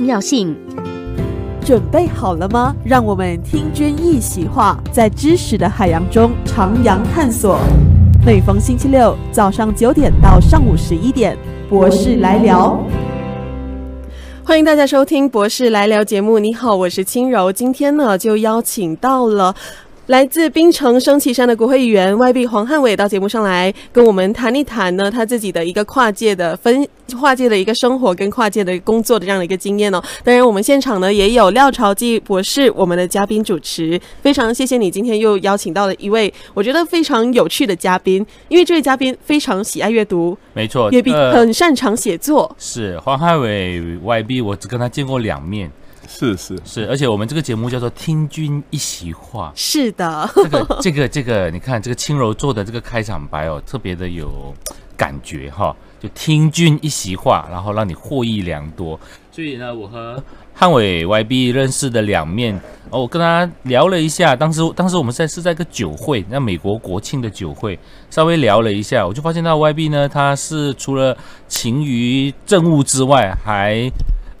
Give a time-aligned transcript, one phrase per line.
[0.00, 0.56] 重要性。
[1.62, 2.74] 准备好了吗？
[2.82, 7.58] 让我们听君一席话，在知识的海洋中徜徉探索。
[8.24, 11.36] 每逢星期六早上九点到上午十一点，
[11.68, 12.82] 博士来聊。
[14.42, 16.38] 欢迎大家收听《博士来聊》节目。
[16.38, 17.52] 你好，我是轻柔。
[17.52, 19.54] 今天呢，就邀请到了。
[20.10, 26.84] 来自槟城升旗山的国会议员 YB 黄汉伟到节目上来跟我们谈一谈呢，他自己的一个跨界的分
[27.16, 30.02] 跨界的一个生活跟跨界的工作的这样的一个经验哦。
[30.24, 34.00] 当然，我们现场呢也有廖朝基博士，我们的嘉宾主持。
[34.20, 42.52] 非常谢谢你今天又邀请到了一位我觉得非常有趣的嘉宾，因为这位嘉宾非常喜爱阅读，没错，也比很擅长写作。
[42.58, 45.70] 是黄汉伟 YB，我只跟他见过两面。
[46.12, 49.52] 是是是，而且我们这个节目叫做“听君一席话”。
[49.54, 54.52] 是的，这个这个这个，你看这个轻柔做的这个开场白哦，特别的有
[54.96, 55.74] 感觉哈。
[56.00, 58.98] 就听君一席话，然后让你获益良多。
[59.30, 60.22] 所以呢，我和
[60.54, 62.58] 汉伟 YB 认识的两面
[62.88, 64.34] 哦，我跟他聊了一下。
[64.34, 67.78] 当时当时我们在是在一个酒会，那美国国庆的酒会，
[68.10, 73.90] 稍微聊了一下，我就发现到 YB 呢，他是除了勤于政务之外，还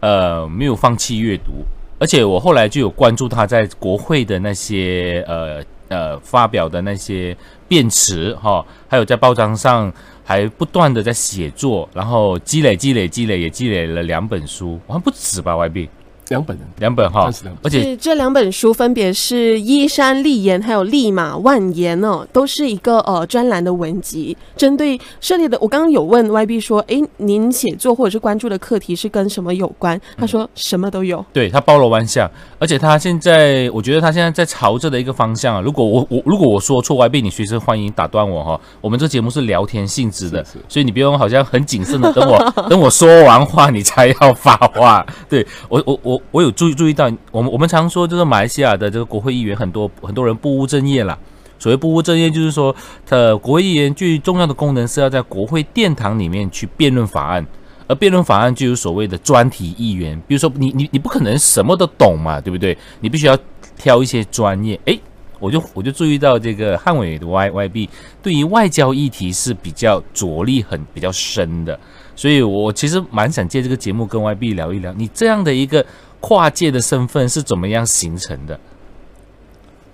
[0.00, 1.64] 呃，没有放弃阅读，
[1.98, 7.36] 而且我后来就有关注他在国会的那些呃呃发表的那些
[7.68, 9.92] 辩词哈，还有在报章上
[10.24, 15.88] 还不断的在写作，然后积累积累积累，也积累了两本书，好像不止吧，外币。
[16.30, 17.28] 两本，两本哈，
[17.64, 25.58] 而且这两本书分别是《依山立言》还有《立马万言》哦，都是一个呃专栏的文集，针对涉猎的。
[25.60, 30.00] 我刚刚有问 YB 说，哎，您写作或者是关注的课题是跟什么有关？
[30.16, 31.24] 他说什么都有。
[31.32, 35.60] 对他包罗万象，而且他现在，我觉得他现在在朝着的一个方向啊。
[35.60, 38.60] 如果我我如果我说错，YB 你随时欢迎打断我哈。
[38.80, 42.38] 我们这节目是聊天性质的，所以你不用好像很谨慎的等我
[42.70, 45.04] 等我说完话你才要发话。
[45.28, 46.19] 对我我我。
[46.19, 51.18] 我我有注意注意到，我们我们常说，就是马来西亚的这个国会议员，很多很多人不务正业啦。
[51.58, 52.74] 所谓不务正业，就是说，
[53.10, 57.46] 呃国会议员最重要的功能是要在国会殿堂里面去辩论法案，
[57.86, 60.18] 而辩论法案就有所谓的专题议员。
[60.26, 62.76] 比如说，你你你不可能什么都懂嘛，对不对？
[63.00, 63.36] 你必须要
[63.76, 64.80] 挑一些专业。
[64.86, 64.98] 诶，
[65.38, 67.90] 我就我就注意到这个汉伟的 Y Y B
[68.22, 71.78] 对于外交议题是比较着力很比较深的，
[72.20, 75.86] 所以我其实蛮想借这个节目跟 Y B 聊一聊，你这样的一个。
[76.22, 78.60] 跨界的身份是怎么样形成的？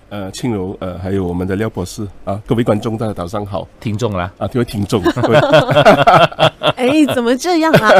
[0.09, 5.03] 呃，庆柔，呃，还有我们的廖博士啊，各位观众大家早上好，听众啦啊，各位听众，
[6.77, 7.91] 哎，怎么这样啊？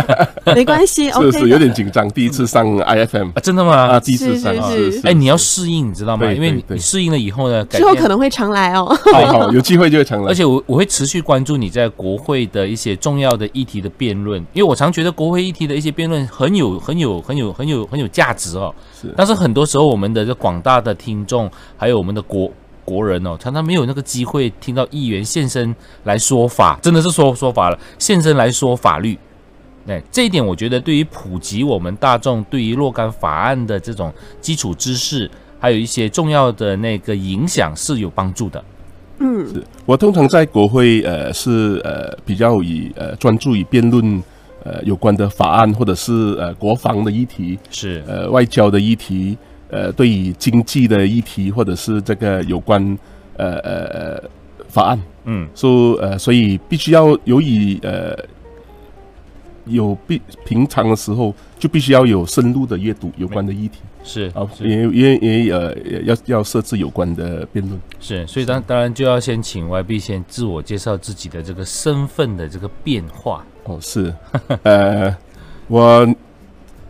[0.56, 3.76] 没关系，是是有点紧张，第一次上 IFM 啊，真的吗？
[3.76, 6.32] 啊，第一次上，是是，哎，你要适应，你知道吗？
[6.32, 8.86] 因为你适应了以后呢，之后可能会常来哦。
[9.12, 10.30] 好好，有机会就会常来。
[10.30, 18.74] 而且我我会持续关注你在国会的一些重要的议题的辩论，因为我常觉得国会议题的一些辩论很有很有很有很有很有价值哦。
[19.00, 22.50] 是，但是很多时候我们的这广大的听众还有我们的国。
[22.88, 25.76] 国人哦，常常没有那个机会听到议员现身
[26.06, 29.20] 来说法，真的是说说法了，现身来说法律。
[29.88, 34.10] 哎，这一点我觉得对于普及我们大众对于若干法案的这种
[34.40, 38.64] 基础知识，还有一些重要的那个影响是有帮助的。
[39.20, 44.24] 嗯，是我通常在国会呃是呃比较以呃专注于辩论
[44.64, 49.38] 呃有关的法案，或者是呃国防的议题，是呃外交的议题。
[49.70, 52.82] 呃，对于经济的议题，或者是这个有关
[53.36, 54.24] 呃呃呃
[54.70, 58.18] 法案，嗯，说呃，所以必须要由于呃
[59.66, 65.76] 有必平常的时候就必须要有深入的阅读有关的议题，是啊，也也也呃
[66.06, 73.46] 要要设置有关的辩论，是，所以当当然就要先请 YB 先自我介绍自己的这个身份的这个变化。
[73.66, 74.14] 哦，是，
[74.64, 75.14] 呃，
[75.68, 76.08] 我。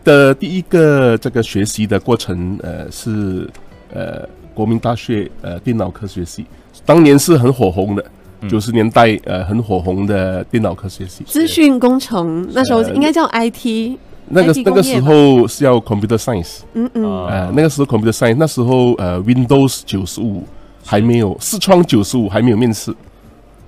[0.08, 3.46] 的第一个这个学习的过程，呃，是
[3.92, 6.46] 呃国民大学呃电脑科学系，
[6.86, 8.02] 当年是很火红的，
[8.48, 11.24] 九十年代呃很火红的电脑科学系。
[11.24, 13.98] 资讯工程那时候应该叫 IT，
[14.28, 20.42] 那个那个时候是要 Computer Science，嗯嗯，呃那个时候 Computer Science 那时候呃 Windows 九十五
[20.86, 22.94] 还没有，视窗九十五还没有面世，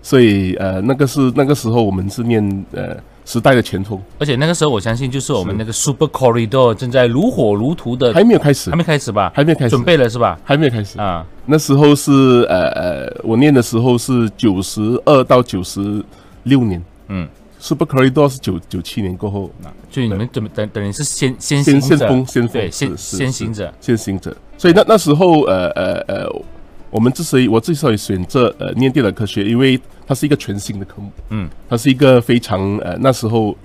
[0.03, 2.97] 所以呃那个是那个时候我们是念呃。
[3.25, 9.33] 时代的前锋，而且那个时候我相信就是我们那个 Super Corridor 正在如火如荼的，还没有开始，还没开始吧？
[9.35, 10.39] 还没开始，准备了是吧？
[10.45, 10.99] 还没有开始。
[10.99, 11.25] 啊。
[11.47, 12.13] 那时候是
[12.49, 16.05] 呃呃，我念的时候是九十二到九十
[16.45, 17.29] 六年，嗯
[17.59, 19.51] ，Super Corridor 是九九七年过后，
[19.91, 22.53] 就你们怎么等等于是先先先先锋先锋。
[22.53, 23.73] 对先先行者。
[23.81, 26.43] 先行者，所以那那时候呃呃呃。
[26.91, 33.57] 我们之所以我之所以选择呃念电脑科学，因为它是一个全新的科目，嗯，它是一个非常呃那时候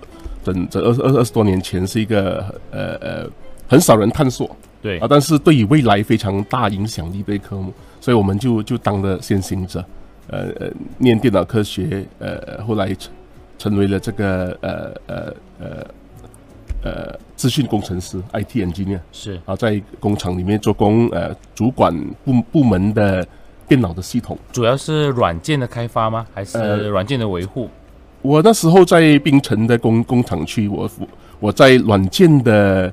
[0.44, 3.30] 整整二二二十多年前是一个呃呃
[3.68, 4.56] 很少人探索。
[4.82, 5.00] 对。
[5.00, 9.84] 啊，但是对于未来非常大影响力的一科目，所以我们就就当了先行者，
[10.28, 13.12] 呃呃，念电脑科学，呃，后来成
[13.58, 15.88] 成为了这个呃呃呃呃
[17.36, 21.94] 资讯工程师 IT engineer 是啊，在工厂里面做工，呃，主管
[22.24, 23.26] 部部门的
[23.68, 24.38] 电脑的系统。
[24.52, 26.26] 主要是软件的开发吗？
[26.34, 27.70] 还呃是软件的维护？
[28.22, 30.90] 我那时候在槟城的工工厂区，我
[31.40, 32.92] 我在软件的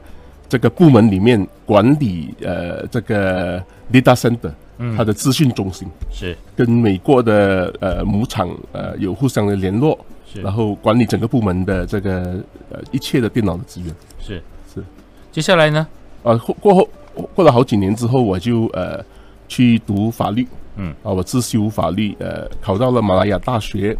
[0.48, 3.58] 这个部门里面管理呃这个
[3.90, 10.02] data center，嗯它的资讯中心，是跟美国的呃母厂呃有互相的联络，是
[10.40, 13.94] 然后管理整个部门的这个呃一切的电脑的资源。
[14.20, 14.42] 是。
[14.72, 14.82] 是。
[15.30, 15.86] 接下来呢？
[16.22, 16.88] 啊，过过后
[17.34, 19.04] 过了好几年之后，我就呃
[19.48, 20.46] 去读法律，
[20.76, 23.96] 嗯，啊，我自修法律，呃，考到了马来亚大学，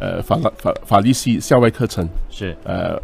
[0.00, 2.56] 呃，法法法法律系校外课程，是。
[2.64, 3.00] 呃，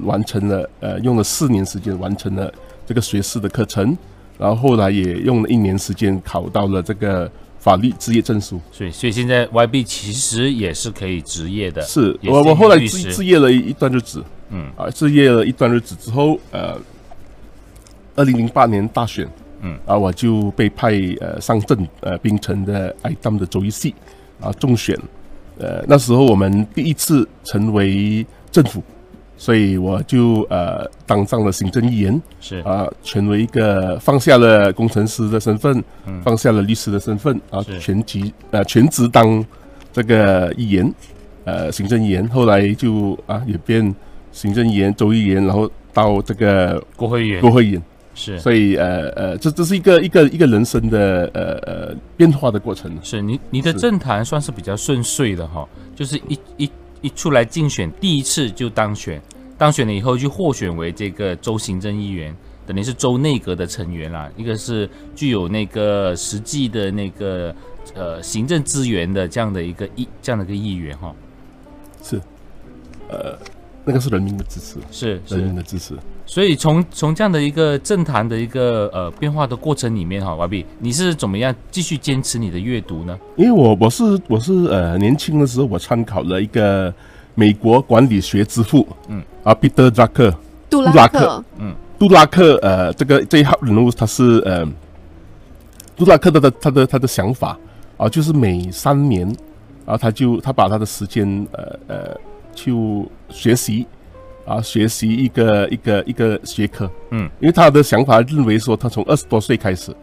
[0.00, 2.52] 完成了，呃，用了四年时间完成了
[2.86, 3.96] 这个学士的课程，
[4.38, 8.60] 然后后来也用了一年时间考到了这个法律职业证书。
[8.70, 14.70] 所以所以现在 YB 其实也是可以执业的，是是我我后来自自业了一段日子，嗯。
[14.76, 16.78] 啊，自业了一段日子之后，呃，
[18.16, 19.28] 二零零八年大选，
[19.60, 23.94] 嗯，啊，我就被派呃上阵呃槟城的 i a m 的周一系
[24.40, 24.96] 啊中选，
[25.58, 28.82] 呃那时候我们第一次成为政府，
[29.38, 32.56] 所以我就呃当上了行政议员是。
[32.58, 36.20] 啊，成为一个放下了工程师的身份，嗯。
[36.22, 38.20] 放下了律师的身份啊，全职
[38.50, 39.42] 呃全职当
[39.92, 40.92] 这个议员，
[41.44, 43.94] 呃行政议员，后来就啊也变
[44.32, 47.40] 行政议员、州议员，然后到这个国会议员。
[47.40, 47.82] 国会议员，
[48.14, 48.38] 是。
[48.40, 52.90] 所以呃呃这这是一个一个一个人生的呃呃变化的过程。
[53.02, 56.70] 是你你的政坛算是比较顺遂的哈，就是一一
[57.00, 59.20] 一出来竞选，第一次就当选，
[59.56, 62.34] 当选了以后就获选为这个州行政议员，
[62.66, 64.30] 等于是州内阁的成员啦。
[64.36, 67.54] 一个是具有那个实际的那个
[67.94, 71.14] 呃行政资源的这样的一个议这样的一个议员哈，
[72.02, 72.20] 是，
[73.08, 73.38] 呃，
[73.88, 75.94] 那个是人民的支持，是人民，的支持。
[76.26, 83.18] 所以从从这样的一个政坛的一个呃变化的过程里面哈完毕你是怎么样继续坚持你的阅读呢？
[83.36, 86.92] 因为我我是我是呃年轻的时候我参考了一个
[87.34, 90.32] 美国管理学之父，嗯啊彼得·扎克。
[90.70, 91.44] 杜拉克杜拉克，
[91.98, 94.66] 杜拉克，呃，这个这一号人物他是呃，
[95.96, 97.58] 杜拉克的的他的他的想法
[97.96, 99.26] 啊，就是每三年
[99.86, 102.20] 啊，他就他把他的时间呃呃
[102.58, 102.72] 去
[103.28, 103.86] 学习
[104.44, 109.94] 啊，学习一个一个一个学科，嗯，因为他的想法认为说，他从二十多岁开始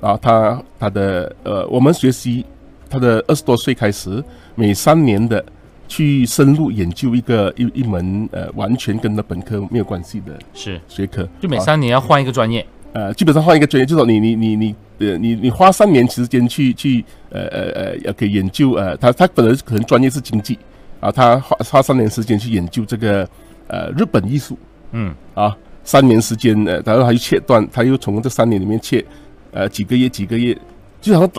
[0.00, 2.44] 啊，他他的呃，我们学习
[2.90, 4.22] 他的二十多岁开始，
[4.54, 5.44] 每三年的。
[5.86, 20.58] 去深入研究一个一一门呃完全跟那本科没有关系的是，学科，就每啊三年要换一个专业，呃，基本上换一个专业，就是说你你你你呃你你花三年时间去去呃呃呃要可以研究呃，他他本来可能专业是经济
[21.04, 23.28] 啊，他花花三年时间去研究这个
[23.68, 24.58] 呃日本艺术。
[24.92, 25.14] 嗯。
[25.34, 25.54] 啊，
[25.84, 29.04] 三年时间呃，然后他又切断，他又从这三年里面切
[29.52, 30.56] 呃几个月几个月，
[31.02, 31.30] 就好像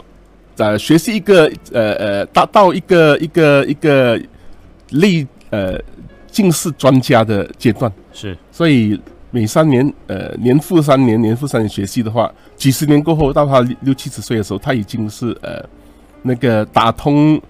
[0.57, 4.21] 呃学习一个呃呃达到一个一个一个
[4.91, 5.79] 类呃
[6.27, 7.91] 近似专家的阶段。
[8.13, 8.38] 是。
[8.51, 9.01] 所以
[9.31, 15.68] 每三年，呃，年复三年，年复三年学习的话，几十年过后，到他六六七十岁的时候，他已经是呃
[16.21, 17.42] 那个打通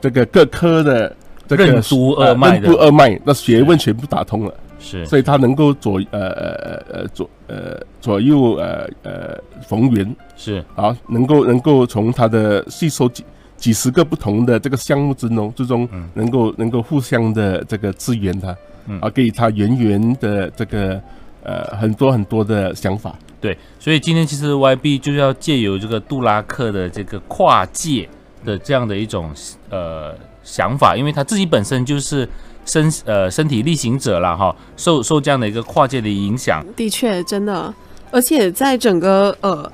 [0.00, 1.14] 这个各科的
[1.46, 2.68] 这个任督二脉的。
[2.68, 10.16] 呃任督二脉，那学问全部打通了，是，所以他能够左呃呃呃呃左呃左右呃呃逢源。
[10.36, 10.64] 是。
[10.74, 13.24] 啊，能够能够从他的吸收几
[13.56, 18.98] 几十个不同的这个项目之中之中嗯，能够能够互相的这个支援他，嗯。
[19.00, 21.00] 啊，给他源源的这个
[21.42, 23.14] 呃很多很多的想法。
[23.40, 28.08] 对，所以今天其实 YB 就是要借由这个杜拉克的这个跨界
[28.44, 29.30] 的这样的一种
[29.70, 32.28] 呃想法，因为他自己本身就是
[32.64, 37.74] 身呃身体力行者了哈，受受这样的一个跨界的影响，的确真的，
[38.10, 39.72] 而且在整个呃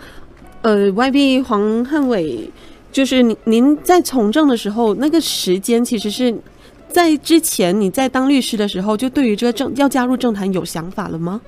[0.63, 2.51] 呃 YB 黄汉伟，
[2.91, 6.35] 就是您您在从政的时候，那个时间其实是
[6.89, 11.41] 在之前你在当律师的时候，就对于这个政要加入政坛有想法了吗？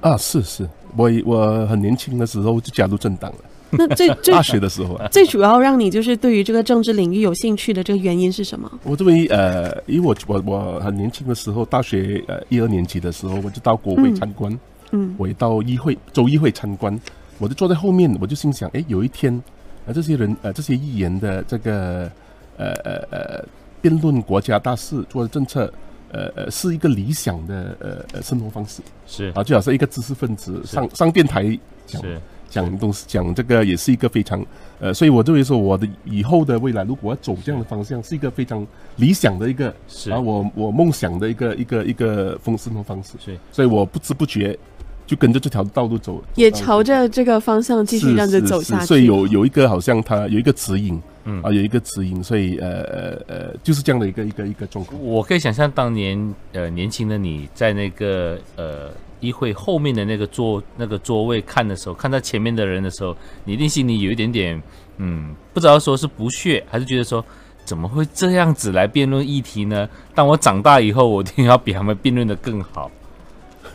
[0.00, 3.38] 啊，是是，我我很年轻的时候就加入政党了，
[3.78, 8.70] 那最最大学的时候啊，最主要让你就是对于这个政治领域有兴趣的这个原因是什么？
[8.84, 14.14] 我认为呃，因为我我我很年轻的时候，大学呃一二年级的时候，我就到国会嗯。
[14.14, 14.58] 参观，
[14.92, 15.14] 嗯。
[15.18, 16.98] 我也到议会州议会参观，
[17.38, 19.42] 我就坐在后面，我就心想，哎，有一天，
[19.86, 22.10] 呃，这些人呃这些议员的这个
[22.56, 23.44] 呃呃呃
[23.80, 25.72] 辩论国家大事，做的政策，
[26.12, 28.82] 呃呃是一个理想的呃呃生活方式。
[29.06, 29.32] 是。
[29.34, 32.20] 啊，就好像一个知识分子上上电台讲是
[32.54, 34.44] 讲东西，讲这个也是一个非常
[34.78, 38.64] 呃，所以我认为说我的以后的未来，如果要走这样的方向，是一个非常
[38.96, 40.12] 理想的一个是。
[40.12, 43.36] 啊，我我梦想的一个一个一个风生活方式，是。
[43.50, 44.56] 所以我不知不觉
[45.04, 48.86] 就跟着这条道路走，也朝着这个方向继续是让着走下去。
[48.86, 51.42] 所以有有一个好像它有一个指引，嗯。
[51.42, 55.02] 啊，有一个指引，所以呃呃呃，就是这样的一个一个一个状况。
[55.02, 58.90] 我可以想象当年呃年轻的你在那个呃
[59.24, 64.62] 议会后面的那个座那个座位看的时候，看到前面的人的时候，你一定心里有一点点
[64.98, 67.24] 嗯，不知道说是不屑，还是觉得说
[67.64, 69.88] 怎么会这样子来辩论议题呢？
[70.14, 72.90] 当我长大以后，我一定要比他们辩论的更好。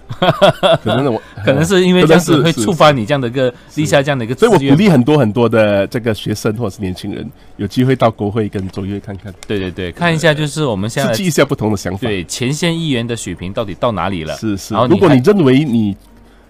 [0.84, 12.00] 可能我 可能是因为这样子会触发你这样的一个立下这样的一个所以我鼓励很多很多的这个学生或者是年轻人有机会到国会跟州议会看看，对对对，看一下就是我们现在刺激一下不同的想法。
[12.00, 14.36] 对前线议员的水平到底到哪里了？
[14.38, 14.74] 是是。
[14.90, 15.96] 如果你认为你，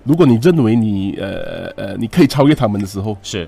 [0.04, 3.48] 如果你认为你呃呃你可以超越他们的时候，是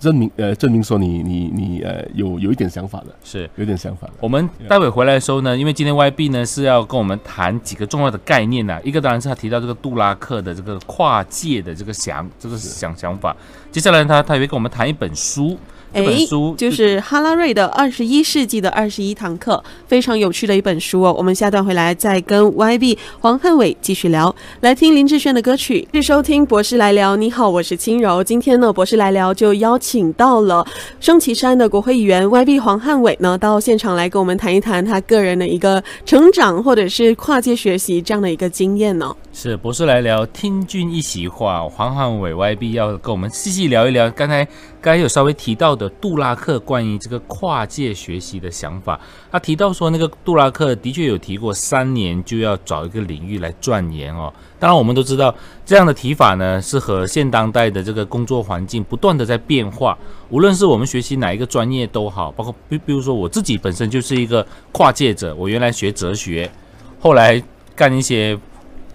[0.00, 4.12] 证明呃证明说你你你呃有有一点想法的，是，有点想法的。
[4.20, 13.36] 我们待会回来的时候呢，因为今天 YB 呢是要跟我们谈几个重要的概念呐、一个当然是他提到这个杜拉克的这个跨界的这个想这个想想法，
[13.70, 15.56] 接下来他他也会跟我们谈一本书，
[15.96, 19.54] 这本书就是哈拉瑞的《二十一世纪的二十一堂课》，
[19.88, 21.14] 非常有趣的一本书哦。
[21.16, 27.16] 我们下段回来再跟 YB 黄汉伟继续聊，来听林志炫的歌曲，继续收听博士来聊。
[27.16, 28.22] 你好，我是轻柔。
[28.22, 30.66] 今天呢，博士来聊就邀请到了
[31.00, 39.16] 升旗山的国会议员 YB 黄汉伟呢，到现场来跟我们谈一谈他个人的一个成长或者是跨界学习这样的一个经验呢。
[39.38, 44.42] 是博士来聊听君一席话，黄汉伟 YB 要跟我们细细聊一聊刚才
[44.80, 48.98] 刚才有稍微提到的杜拉克关于这个跨界学习的想法。
[49.30, 54.32] 他提到说，那个杜拉克的确有提过三年就要找一个领域来钻研哦。
[54.58, 55.34] 当然，我们都知道
[55.66, 59.98] 这样的提法呢，是和现当代的这个工作环境不断的在变化。
[60.30, 66.50] 无论是我们学习哪一个专业都好，包括比比如说我自己本身就是一个跨界者，我原来学哲学，
[66.98, 67.42] 后来
[67.74, 68.38] 干一些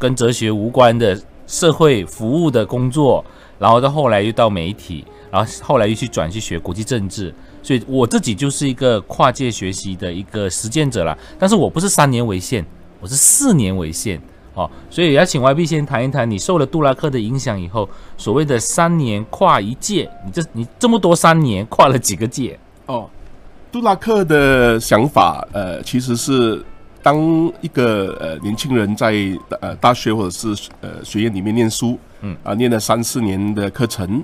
[0.02, 1.16] 跟哲学无关的
[1.46, 3.24] 社会服务的工作，
[3.60, 7.32] 然后到后来又到媒体，然后后来又去转去学国际政治，
[7.62, 11.16] 所以我自己就是一个跨界学习的一个实践者了。
[11.38, 12.66] 但是我不是三年为限，
[13.00, 14.20] 我是四年为限
[14.56, 22.58] 哦，所以要请 YB 先谈一谈，你受了杜拉克的影响以后，所谓的三年跨一届，你这你这么多三年跨了几个届？
[22.88, 23.08] 哦，
[23.72, 26.64] 杜拉克的想法，呃，其实是
[27.04, 27.18] 当
[27.62, 29.14] 一个呃年轻人在
[29.62, 32.36] 呃大学或者是呃学院里面念书，嗯。
[32.44, 34.24] 啊、念了三四年的课程，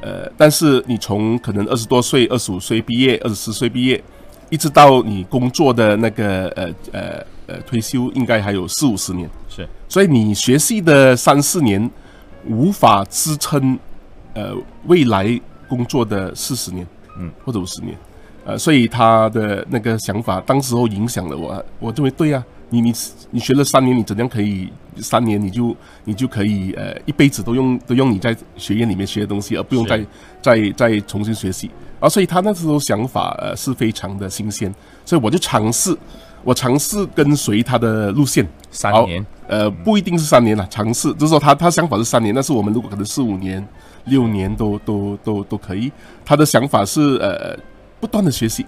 [0.00, 4.02] 呃，但是你从可能二十多岁、二十五岁毕业、二十四岁毕业，
[4.50, 9.68] 一直到你工作的那个呃呃呃退休，应该还有四五十年，是。
[9.88, 11.90] 所以你学习的三四年
[12.46, 13.78] 无法支撑
[14.34, 14.54] 呃
[14.86, 16.86] 未来工作的四十年，
[17.18, 17.96] 嗯，或者五十年，
[18.50, 22.92] 呃，所以他的那个想法，当时候影响了我，我认为对啊，你你
[23.30, 30.04] 你学了三年，你怎样可以三年你就你就可以呃一辈子都用都用你在学院里面学的东西，而不用再
[30.42, 31.70] 再再重新学习。
[32.00, 35.96] 啊，所以他那时候想法呃是非常的新鲜，所以我就尝试，
[36.42, 41.12] 我尝试跟随他的路线，三年，呃，不一定是三年了，尝试。
[41.14, 43.62] 就是说他他想法是三年，但是我们如果可能四五年、
[44.06, 45.92] 六年都都都都可以。
[46.24, 47.54] 他的想法是呃
[48.00, 48.64] 不断的学习，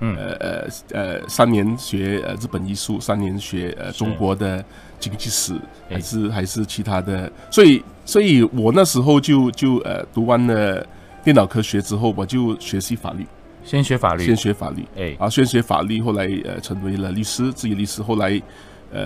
[0.00, 0.16] 嗯。
[0.16, 4.64] 呃呃呃三年学呃日本艺术，三年学呃中国的
[4.98, 5.54] 经济史，
[5.88, 10.84] 哎还是还是其他的，所以所以我那时候就就呃读完了
[11.22, 13.26] 电脑科学之后，我就学习法律，
[13.62, 14.24] 先学法律。
[14.24, 14.86] 先，学法律。
[14.96, 18.40] 哎，啊，先学法律，后来呃成为了律师，自己律师，后来
[18.90, 19.02] 呃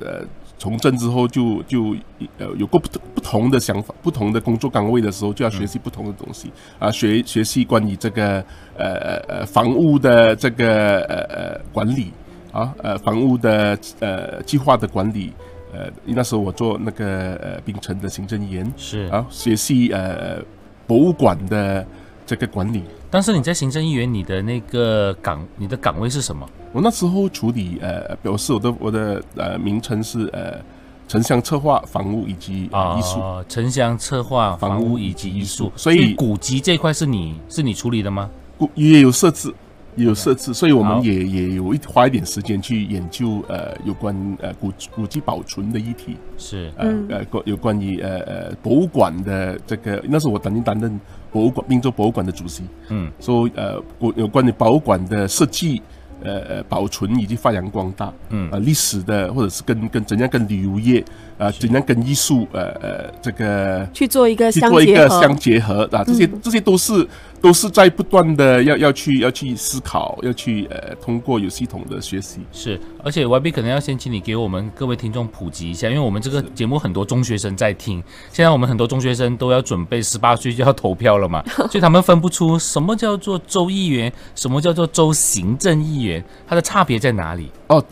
[0.00, 0.24] 呃
[0.58, 1.94] 从政之后就就
[2.38, 8.44] 呃有过不同不同的想法，不同的工作岗位的时候就要学习不同的东西、啊，学学习关于这个
[8.76, 12.12] 呃呃呃房屋的这个呃呃管理
[12.52, 15.32] 啊，呃房屋的呃计划的管理。
[15.70, 19.00] 呃，那时候我做那个呃槟城的行政员是。
[19.08, 20.42] 啊，学习呃
[20.86, 21.86] 博物馆的
[22.24, 26.46] 这个管理，当时你在行政议员，你的那个岗，你的岗位是什么？
[26.72, 30.60] 我那时候处理呃，表示我的我的呃名称是呃
[31.08, 33.18] 城乡策划、房屋以及、呃、艺术。
[33.18, 38.28] 哦，城乡策划、房房屋屋以及艺术，所以古籍这一块是你是你处理的吗？
[38.58, 39.50] 古也有设置，
[39.96, 53.10] 也有设置，所以我们也也有一花一点时间去研究呃有关呃古古迹保存的议题，是呃、嗯呃关有关于呃呃博物馆的这个，那时候我曾经担任博物馆滨州博物馆的主席，嗯。
[53.20, 55.82] 说呃古有关于博物馆的设计
[56.22, 58.50] 呃呃保存以及发扬光大，嗯。
[58.50, 61.04] 啊历史的或者是跟跟怎样跟旅游业
[61.38, 67.08] 啊怎样跟艺术呃呃这个去做一个去相做一个结合，相结合啊，这些嗯这些都是
[67.40, 72.40] 都是在不断的要要去要去思考，要去呃通过有系统的学习。
[72.52, 78.02] 是，而且 YB 可能要先请你给我们各位听众普及一下，因为我们这个节目很多中学生在听，
[78.32, 87.50] 现在我们很多中学生都要准备十八岁就要投票了嘛， 所以他们分不出什么叫做州议员，什么叫做州行政议员，它的差别在哪里？
[87.68, 87.84] 哦，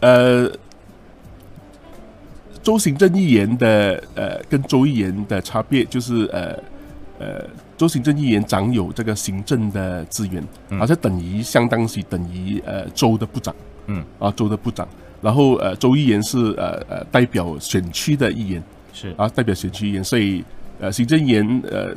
[0.00, 0.50] 呃，
[2.66, 6.58] 州行政议员的呃跟州议员的差别就是呃
[7.20, 7.46] 呃，
[7.78, 10.78] 州行政议员掌有这个行政的资源，嗯。
[10.80, 13.54] 好像等于相当于等于呃州的部长，
[13.86, 14.04] 嗯。
[14.18, 14.86] 啊州的部长，
[15.22, 18.60] 然后呃州议员是呃呃代表选区的议员
[18.92, 19.14] 是。
[19.16, 20.44] 啊代表选区议员，所以
[20.80, 21.94] 呃行政议员呃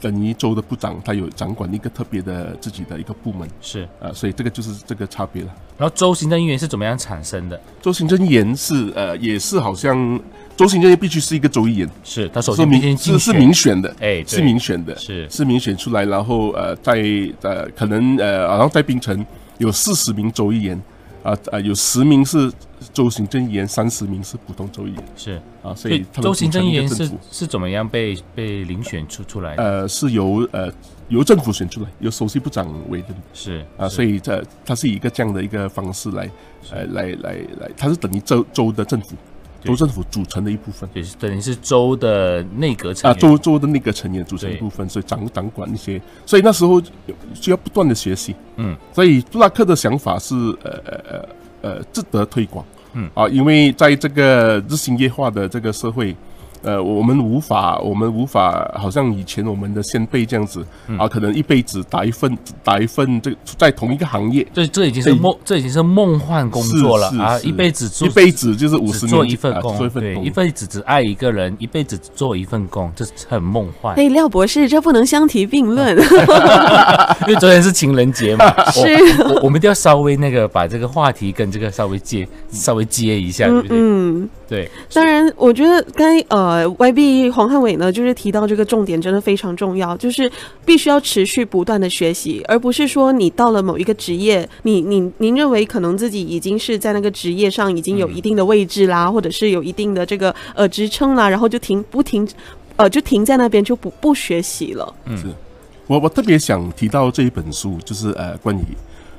[0.00, 3.48] 等于州的部长，他有掌管一个特别的自己的一个部门。
[3.60, 5.54] 是，啊，所以这个就是这个差别了。
[5.78, 7.60] 然后州行政议员是怎么样产生的？
[7.82, 10.18] 州行政议员是呃，也是好像
[10.56, 15.28] 州行政议员必须是一个州议员，是他首先民是是民选的，哎，是民选的，是。
[15.28, 17.02] 是民选出来，然后呃，在
[17.42, 19.24] 呃可能呃，然后在槟城
[19.58, 20.82] 有四十名州议员，
[21.26, 22.52] 啊啊有十名是
[22.92, 29.62] 州行政议员，三十名是普通州议员是，啊，所所以以他们州行政议员是是怎么样被被遴选出出来的？
[29.62, 30.72] 呃是由呃
[31.08, 33.08] 由政府选出来，由首席部长委任。
[33.32, 36.30] 是啊，所以这它是以一个这样的一个方式来
[36.70, 39.16] 呃来来来，它是等于州州的政府，对
[39.66, 40.88] 州政府组成的一部分。
[40.94, 46.80] 也是等于是州的内阁成啊，员州州的内阁成员组成一部分，所以掌掌管一些，所以那时候
[47.34, 51.28] 需要不断的学习，嗯，所以杜拉克的想法是呃呃呃
[51.62, 53.10] 呃值得推广，嗯。
[53.14, 56.16] 啊，因为在这个日新月化的这个社会。
[56.66, 67.34] 呃，我们无法，我们无法，好像以前我们的先辈这样子、嗯啊，可能一辈子打一份打一份这个在同一个行业，这这已经是对梦，这已经是梦幻工作了啊！
[67.34, 73.94] 是是是一辈子做一辈子就是五十做一份工，对，做一份工一辈子只爱一个人，一辈子只做一份工，这是很梦幻。
[73.94, 75.96] 哎，廖博士，这不能相提并论。
[77.28, 78.82] 因为昨天是情人节嘛， 是
[79.22, 83.78] 我我我们一定要稍微那个把这个话题跟这个稍微接稍微接一下，对嗯不对？
[83.78, 90.30] 嗯，对，当然，我觉得该呃，YB 黄汉伟呢，就是提到这个重点真的非常重要，就是
[90.64, 102.28] 必须要持续不断的学习，而不是说你到了某一个职业，你你您认为可能自己已经是在那个职业上已经有一定的位置啦，或者是有一定的这个呃职称啦，然后就停不停
[102.76, 104.94] 呃就停在那边就不不学习了。
[105.06, 105.24] 嗯，是。
[105.88, 108.62] 我我特别想提到这一本书，就是呃关于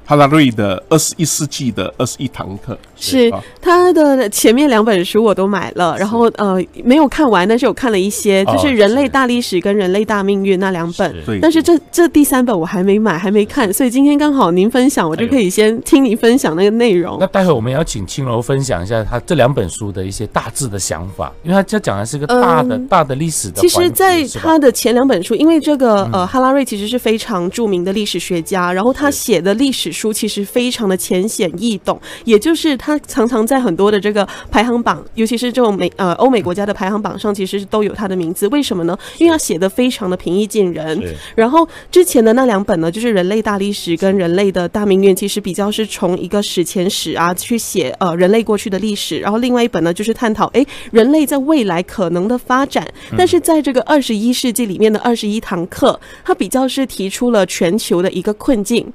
[0.07, 3.43] 哈拉瑞的《二十一世纪的二十一堂课》是啊。
[3.61, 11.13] 他的前面两本书我都买了，然后呃没有看完，但是我看了一些，哦就是《人类大历史》跟《人类大命运》那两本。
[11.25, 17.17] 对，但是这这第三本我还没买，还没看，所以今天刚好您分享，我就可以先听您分享那个内容。
[17.19, 17.27] 那。
[17.27, 23.67] 待会我们也要请青楼分享一下他这两本书的一些大致的想法，因为他这讲的是一个大的、嗯大的历史的其。
[23.67, 26.17] 实，在他的前两本书，因为这个嗯。
[26.17, 38.47] 呃，哈拉瑞其实是非常著名的历史学家，然后他写的历史书其实非常的浅显易懂，也就是他常常在很多的这个排行榜，尤其是这种美呃欧美国家的排行榜上，其实都有他的名字。
[38.49, 38.97] 为什么呢？
[39.17, 41.01] 因为他写的非常的平易近人。
[41.01, 52.87] 是然后之前的那两本呢，就是《人类大历史》跟《人类的大命运》，其实比较是从一个史前史啊去写呃人类过去的历史，然后另外一本呢就是探讨哎人类在未来可能的发展。
[53.17, 58.85] 但是在这个二十一世纪里面的二十一堂课，它比较是提出了全球的一个困境，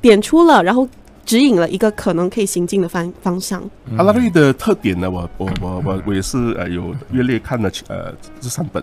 [0.00, 0.88] 点出了然后
[1.24, 3.62] 指引了一个可能可以行进的方方向。
[3.96, 8.82] 阿拉瑞的特点呢，我我我我我也是呃有略略看了呃这三本，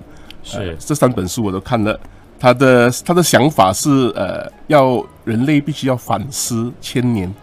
[0.53, 1.99] 呃是这三本书我都看了。
[2.39, 7.33] 他的他的想法是呃要人类必须要反思千年。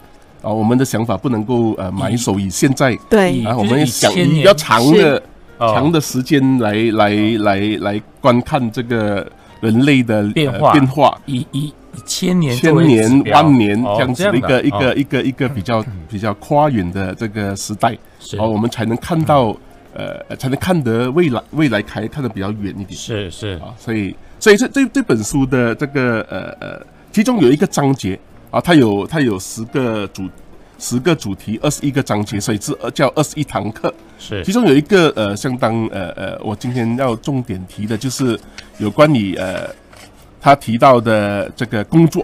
[0.40, 2.94] 啊，我们的想法不能够呃埋首于现在。
[3.08, 3.32] 对。
[3.32, 5.22] 以，啊，我们想千年以比较长的
[5.58, 5.72] 哦。
[5.74, 9.26] 长的时间来来来来观看这个
[9.60, 10.72] 人类的呃变化。
[10.72, 14.78] 变化，以以以千年千年万年哦这样子的一个一哦。
[14.78, 18.36] 个一个一个比较比较跨远的这个时代，是。
[18.36, 19.56] 然后我们才能看到
[19.94, 22.92] 呃才能看得未来未来开看得比较远一点。
[22.92, 23.48] 是是。
[23.62, 28.18] 啊，所以所以这这这本书的这个呃呃，其中有一个章节
[28.50, 30.28] 啊，它有它有十个主
[30.78, 33.92] 十个主题，二十一个章节，所以是呃叫二十一堂课。
[34.18, 34.44] 是。
[34.44, 38.38] 其中有一个呃，相当呃呃，我今天要重点提的就是
[38.78, 39.68] 有关于呃，
[40.44, 42.22] 他提到的这个工作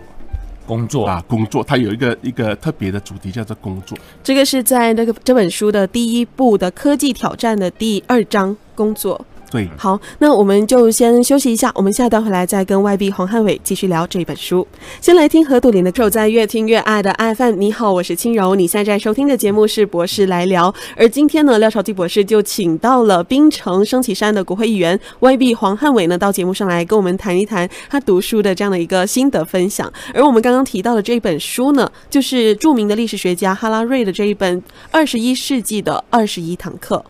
[0.67, 3.97] 工作啊，工作，它有一个一个特别的主题叫做工作。
[4.23, 9.25] 这个是在那个这本书的第一部的科技挑战的第二章工作。
[9.51, 14.65] 对，好，那我们就先休息一下，我们下段回来再跟外币黄汉伟继续聊这本书。
[15.01, 17.53] 先来听何朵林的《守在越听越爱的爱饭》。
[17.57, 20.73] 你好，我是轻柔，你现在收听的节目是博士来聊。
[20.97, 29.93] 而今天呢，廖朝基博士就请到了槟城升旗山的国会议员外币黄汉伟呢，到节目上来跟我们谈一谈他读书的这样的一个心得分享。
[30.15, 37.05] 而我们刚刚提到的这一本书呢，就是著名的历史学家哈拉瑞的这一本《二十一世纪的二十一堂课》。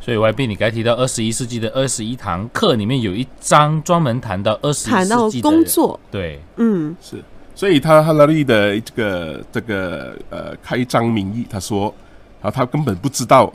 [0.00, 7.22] 所以 YB，你刚才提到二十一世纪的二十一堂课里面有一章专门谈到二十一谈到世纪的工作，对，嗯，是，
[7.54, 11.94] 所以他哈拉瑞的这个这个呃开章名义，他说，
[12.40, 13.52] 啊，他根本不知道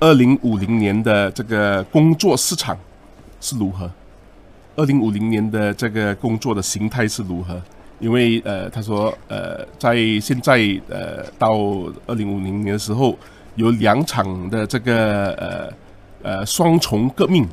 [0.00, 2.76] 二零五零年的这个工作市场
[3.40, 3.88] 是如何，
[4.74, 7.62] 二零五零年的这个工作的形态是如何，
[8.00, 11.52] 因为呃，他说呃，在现在呃到
[12.08, 13.16] 二零五零年的时候，
[13.54, 15.72] 有两场的这个呃
[16.24, 17.46] 呃双重革命，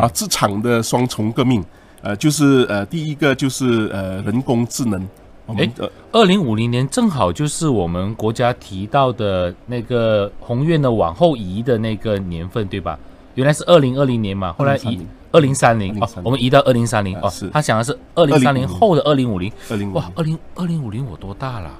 [0.00, 1.62] 啊，职场的双重革命。
[2.00, 5.08] 呃，就是呃，第一个就是呃，人工智能，
[5.46, 12.98] 我们诶呃二零五零年正好就是我们国家提到的那个宏愿的往后移的那个年份，对吧？
[13.34, 14.98] 原来是二零二零年嘛，后来移
[15.30, 17.32] 二零三零哦我们移到二零三零哦。
[17.52, 21.70] 他想的是二零三零后的二零五零，二零哇，二零二零五零我多大了？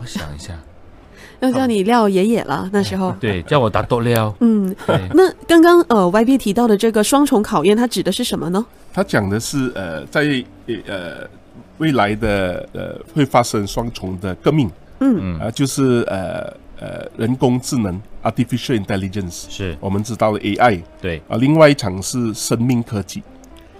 [0.00, 0.52] 我想一下，
[1.40, 3.14] 要叫你廖爷爷了，那时候。
[3.20, 4.74] 对，叫我打多廖，嗯，
[5.14, 8.64] 那刚刚呃 YB 提到的这个双重考验，它指的是什么呢？
[8.92, 10.22] 他讲的是呃，在
[10.86, 11.28] 呃
[11.78, 14.70] 未来的呃会发生双重的革命，
[15.00, 15.38] 嗯。
[15.38, 19.76] 啊、就是呃呃人工智能 （artificial intelligence），是。
[19.80, 23.22] 我们知道的 AI 对，啊、另外一场是生命科技，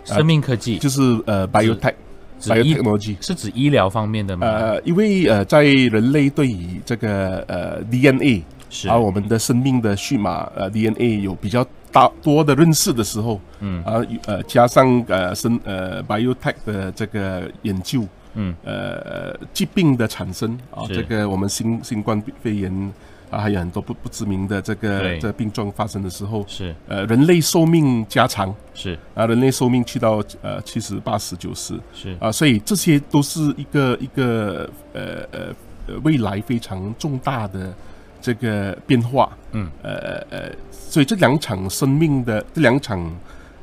[0.04, 0.78] 生命科技。
[0.78, 1.94] 就是呃 biotech
[2.38, 3.16] 指医 biotechnology。
[3.20, 4.46] 是指医疗方面的吗？
[4.46, 22.92] 呃，因为呃，在人类对于这个呃 DNA 是啊，我们的生命的序码呃 DNA 有比较大多的认识的时候，嗯啊呃加上呃生呃 biotech 的这个研究，嗯呃疾病的产生啊，这个我们新新冠肺炎
[23.30, 26.74] 啊，还有很多不不知名的这个这个病状发生的时候，是。
[26.88, 28.54] 呃人类寿命加长。
[28.74, 28.98] 是。
[29.14, 32.16] 啊，人类寿命去到呃七十八十九十，是。
[32.20, 35.54] 啊，所以这些都是一个一个呃呃
[35.86, 37.74] 呃未来非常重大的
[38.20, 39.70] 这个变化，嗯。
[39.82, 42.98] 呃呃，所以这两场生命的这两场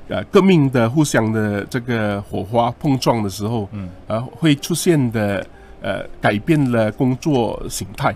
[0.08, 3.90] 呃革命的互相的这个火花碰撞的时候，嗯。
[4.08, 5.46] 啊会出现的
[5.82, 8.14] 呃改变了工作形态，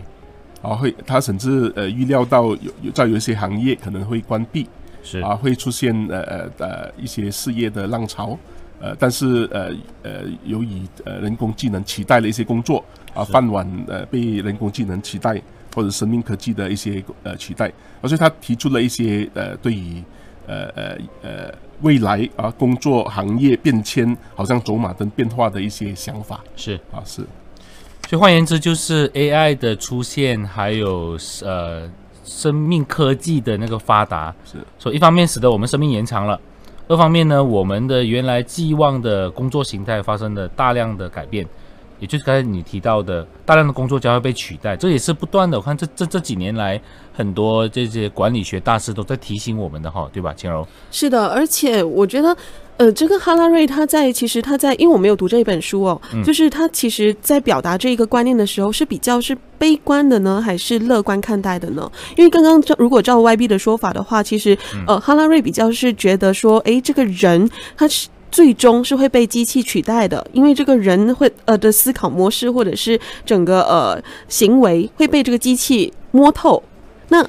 [0.62, 4.67] 啊会他甚至呃预料到有有在有一些行业可能会关闭，
[5.02, 5.19] 是。
[5.19, 8.38] 啊，会出现呃呃呃一些事业的浪潮，
[8.80, 9.72] 呃，但是呃
[10.04, 13.32] 呃，由于呃人工智能取代了一些工作啊，是。
[13.32, 15.41] 饭碗呃被人工智能取代，
[15.74, 20.04] 或者生命科技的一些呃取代，而所以他提出了一些呃对于
[20.45, 26.43] 呃呃呃未来啊工作行业变迁好像走马灯变化的一些想法。
[26.56, 26.76] 是。
[26.91, 27.26] 啊，是
[28.10, 31.88] 所以换言之，就是 AI 的出现，还有呃
[32.26, 36.41] 生命科技的那个发达，是，所以一方面使得我们生命延长了，
[36.88, 41.45] 二方面呢，我们的原来寄望的工作形态发生了大量的改变，
[42.00, 45.60] 也就是刚才你提到的，大量的工作将会被取代，这也是不断的。
[45.60, 46.82] 我看这这这几年来，
[47.13, 50.67] 很多这些管理学大师都在提醒我们的哈，对吧，青柔？
[50.89, 52.36] 是的，而且我觉得，
[52.79, 61.91] 呃，这个哈拉瑞他在其实他在，因为我没有读这一本书哦，就是他其实在表达这一个观念的时候是比较是悲观的呢，还是乐观看待的呢？
[62.15, 68.07] 因为刚刚照如果照 YB 的说法的话，其实呃，哈拉瑞比较是觉得说，哎，这个人他是。
[68.31, 76.61] 最终是会被机器取代的，因为这个人会呃的思考模式或者是整个呃行为会被这个机器摸透。
[77.07, 77.27] 那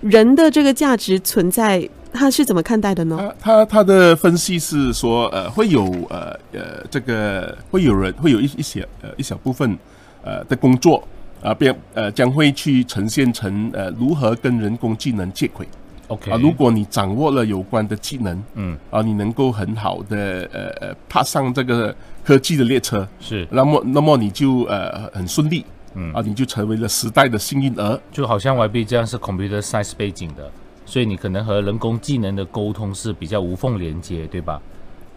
[0.00, 3.16] 人的这个价值存在，他是怎么看待的呢？
[3.40, 9.76] 他他他的分析是说，呃，会有呃呃这个会有人会有一一些呃一小部分
[10.22, 11.02] 呃的工作
[11.42, 15.66] 啊，变呃将会去呈现成呃如何跟人工智能接轨。
[16.08, 18.78] OK 啊，如果你掌握了有关的技能嗯。
[18.90, 21.94] 啊，你能够很好的呃呃踏上这个
[22.24, 23.46] 科技的列车，是。
[23.50, 26.10] 那么那么你就呃很顺利嗯。
[26.14, 28.00] 啊，你就成为了时代的幸运儿。
[28.10, 30.50] 就好像 YB 这样是 computer science 背景的，
[30.88, 34.58] 所以你可能和人工技能的沟通是比较无缝连接，对吧？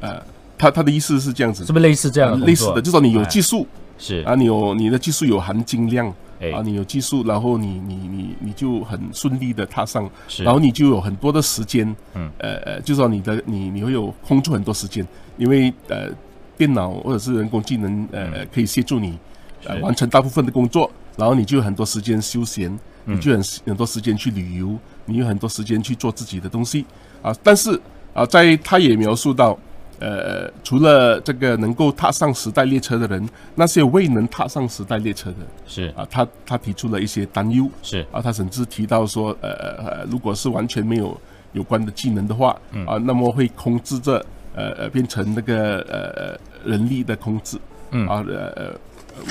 [0.01, 0.21] 呃，
[0.57, 1.63] 他他的意思是这样子。
[1.65, 2.38] 是，不是类似这样？
[2.41, 3.65] 类似的，就是说你有哎技术。
[3.97, 4.21] 是。
[4.23, 6.51] 啊，你有你的技术有含金量哎。
[6.51, 12.29] 啊，你有技术，然后你你你你就很顺利的踏上，是，然后你就有很多的时间，嗯。
[12.39, 15.07] 呃呃，就说你的你你会有空出很多时间，
[15.38, 16.10] 因为呃
[16.57, 19.17] 电脑或者是人工智能呃可以协助你
[19.65, 22.69] 呃完成大部分的工作，然后你就有很多时间休闲，
[23.05, 23.15] 嗯。
[23.15, 24.77] 你就很很多时间去旅游，
[25.12, 26.86] 你有很多时间去做自己的东西。
[27.21, 27.80] 啊，但是
[28.13, 29.58] 啊，在他也描述到，
[30.00, 35.93] 呃，除了这个能够踏上时代列车的人，那些未能踏上时代列车的，是。
[35.95, 38.06] 啊，他他提出了一些担忧，是。
[38.12, 41.15] 啊，他甚至提到说，呃呃，如果是完全没有
[41.54, 47.58] 有关的技能的话，啊，那么会控制着，呃呃，变成那个呃人力的控制，
[47.91, 48.08] 嗯。
[48.08, 48.65] 啊呃呃
[49.17, 49.24] 呃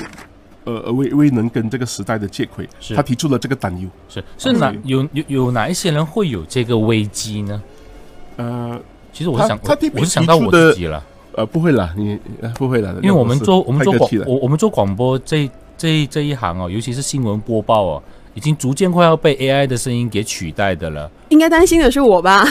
[0.64, 2.94] 呃未未能跟这个时代的接轨，是。
[2.94, 4.22] 他提出了这个担忧，是。
[4.36, 7.62] 是哪有有有哪一些人会有这个危机呢？
[8.36, 8.80] 呃
[9.12, 18.02] 其实我是想，我他他提我是想到我自己了，呃，不会了，你呃不会了，因为我们做我们做广我我们做广播这这这一行哦，尤其是新闻播报哦，
[18.34, 21.10] 已经逐渐快要被 AI 的声音给取代的了。
[21.28, 22.44] 应该担心的是我吧？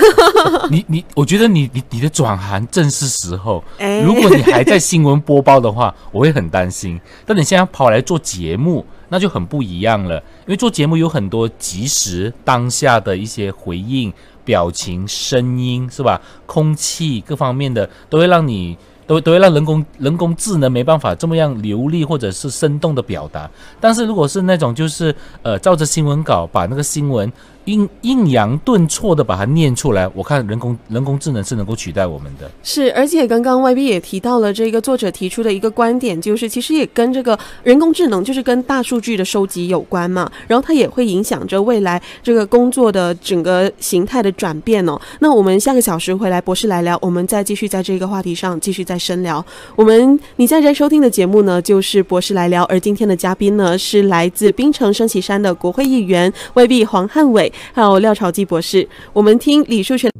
[0.70, 3.63] 你你，我觉得你你你的转行正是时候。
[3.78, 7.00] 哎如果你还在新闻播报的话，我会很担心。
[7.26, 10.15] 但你现在跑来做节目，那就很不一样了。
[10.15, 14.13] 因为做节目有很多及时当下的一些回应、
[14.46, 16.22] 表情、声音，是吧？
[16.46, 18.78] 空气各方面的都会让你。
[19.10, 27.34] 都都会让人工人工智能没办法这么样流利或者是生动的表达，但是如果是那种就是呃照着新闻稿把那个新闻
[27.65, 32.50] 抑抑扬顿挫的把它念出来，我看人工人工智能是能够取代我们的。
[32.63, 45.00] 是，而且刚刚 YB 也提到了这个作者提出的一个观点，就是其实也跟这个人工智能，就是跟大数据的收集有关嘛，然后它也会影响着未来这个工作的整个形态的转变哦。
[45.19, 49.43] 那我们下个小时回来，博士来聊，我们再继续在这个话题上继续再深聊。
[49.76, 58.88] 我们你现在收听的节目呢，就是博士来聊，而今天的嘉宾呢是来自槟城升旗山的国会议员 YB 黄汉伟，还有廖朝基博士。
[59.13, 60.12] 我们听李树全。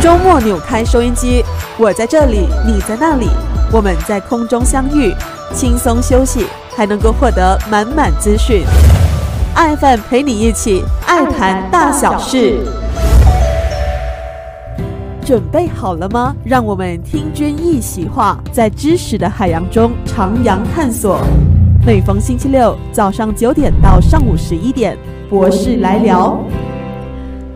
[0.00, 1.42] 周末扭开收音机，
[1.78, 3.28] 我在这里，你在那里，
[3.72, 5.12] 我们在空中相遇，
[5.52, 8.62] 轻松休息，还能够获得满满资讯。
[9.54, 12.58] 爱 FM 陪你一起爱谈大小事。
[15.24, 16.36] 准备好了吗？
[16.44, 21.20] 让我们听君一席话，在知识的海洋中徜徉探索。
[21.86, 24.98] 每逢星期六早上九点到上午十一点，
[25.30, 26.36] 博士来聊。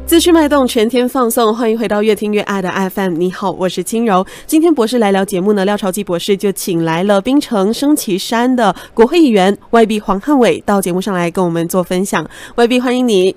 [0.07, 3.14] 资讯脉动，全天放送，欢迎回到越听越爱的 FM。
[3.14, 4.25] 你好，我是轻柔。
[4.47, 12.25] 今天博士来聊节目呢，廖朝基博士就请来了槟城升旗山的国会议员外币黄汉伟到节目上来跟我们做分享。
[12.55, 13.35] 外币欢迎你。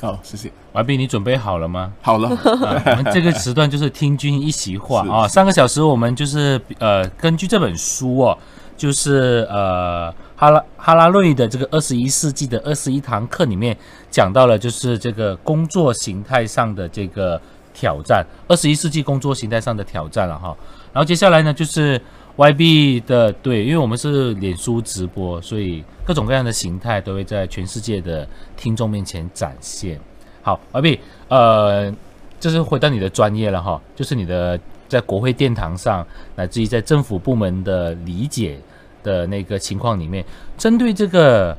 [0.00, 1.92] 好，谢谢，完毕，你准备好了吗？
[2.00, 2.30] 好了，
[2.64, 5.28] 啊，我们这个时段就是听君一席话啊。
[5.28, 8.38] 上个小时我们就是呃，根据这本书哦，
[8.84, 13.74] 就是呃哈拉哈拉瑞的这个二十一世纪的二十一堂课里面
[14.10, 17.40] 讲到了，就是这个工作形态上的这个
[17.72, 20.54] 挑战，二十一世纪工作形态上的挑战了哈。
[20.92, 21.98] 然后接下来呢，就是
[22.36, 29.98] YB 的对，因为我们是脸书直播，所以各种各样的形态都会在全世界的听众面前展现。
[30.42, 31.90] 好，YB，呃，
[32.38, 38.58] 这是回到你的专业了哈，就是你的在国会殿堂上，乃至于在政府部门的理解
[39.04, 40.24] 的那个情况里面，
[40.58, 41.56] 针对这个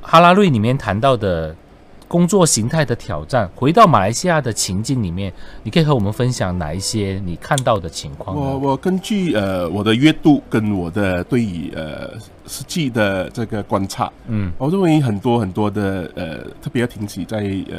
[0.00, 1.54] 哈拉瑞里面谈到的
[2.08, 8.36] 工作形态的挑战，回到马来西亚的情境里面，你可以和我们分享哪一些你看到的情况？
[8.36, 12.10] 我我根据呃我的阅读跟我的对于呃
[12.48, 17.38] 实际的这个观察，嗯我认为很多很多的呃特别要提起在
[17.70, 17.78] 呃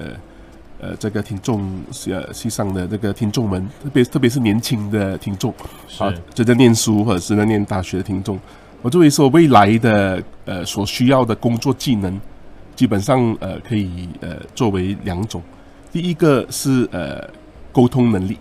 [0.79, 5.53] 呃这个听众呃系上的这个听众们，特别特别是年轻的听众
[5.99, 8.39] 啊，正在念书或者是在念大学的听众，
[8.81, 12.19] 我作为说未来的呃所需要的工作技能，
[12.75, 15.41] 基本上呃可以呃作为两种，
[15.91, 17.23] 第一个是呃
[17.71, 18.37] 沟通能力，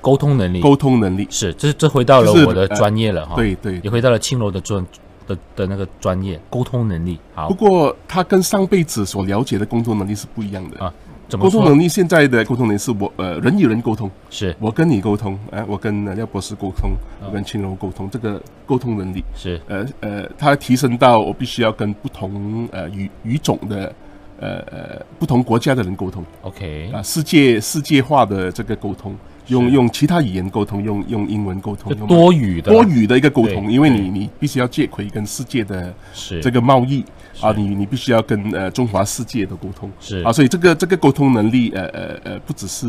[0.00, 0.60] 沟通能力。
[0.60, 3.80] 沟通能力，是，这这回到了我的呃专业了哈，，对对。
[3.82, 4.84] 也回到了青楼的专
[5.26, 7.18] 的的那个专业，沟通能力。
[7.34, 7.48] 好。
[7.48, 10.84] 不，过，他跟上辈子所了解的沟通能力是不一样的。
[10.84, 10.92] 啊
[11.28, 11.78] 怎么沟通能？
[11.78, 14.56] 力现在的沟通能力是我呃人与人沟通，是。
[14.58, 17.26] 我跟你沟通，哎、我跟呃廖博士沟通，哦。
[17.26, 19.60] 我跟青龙沟通，这个沟通能力，是。
[19.68, 23.94] 呃呃，它提升到我必须要跟不同呃语语种的
[24.40, 26.24] 呃呃不同国家的人沟通。
[26.42, 29.14] OK，啊、世界世界化的这个沟通，
[29.48, 32.72] 用用其他语言沟通，用用英文沟通，用多语的。
[32.72, 36.40] 多语的一个沟通，因为你你必须要接轨跟世界的是。
[36.40, 37.04] 这个贸易
[37.40, 39.90] 啊，你你必须要跟呃中华世界的沟通。
[40.00, 40.22] 是。
[40.22, 42.86] 啊，所以这个这个沟通能力，呃呃呃，不只是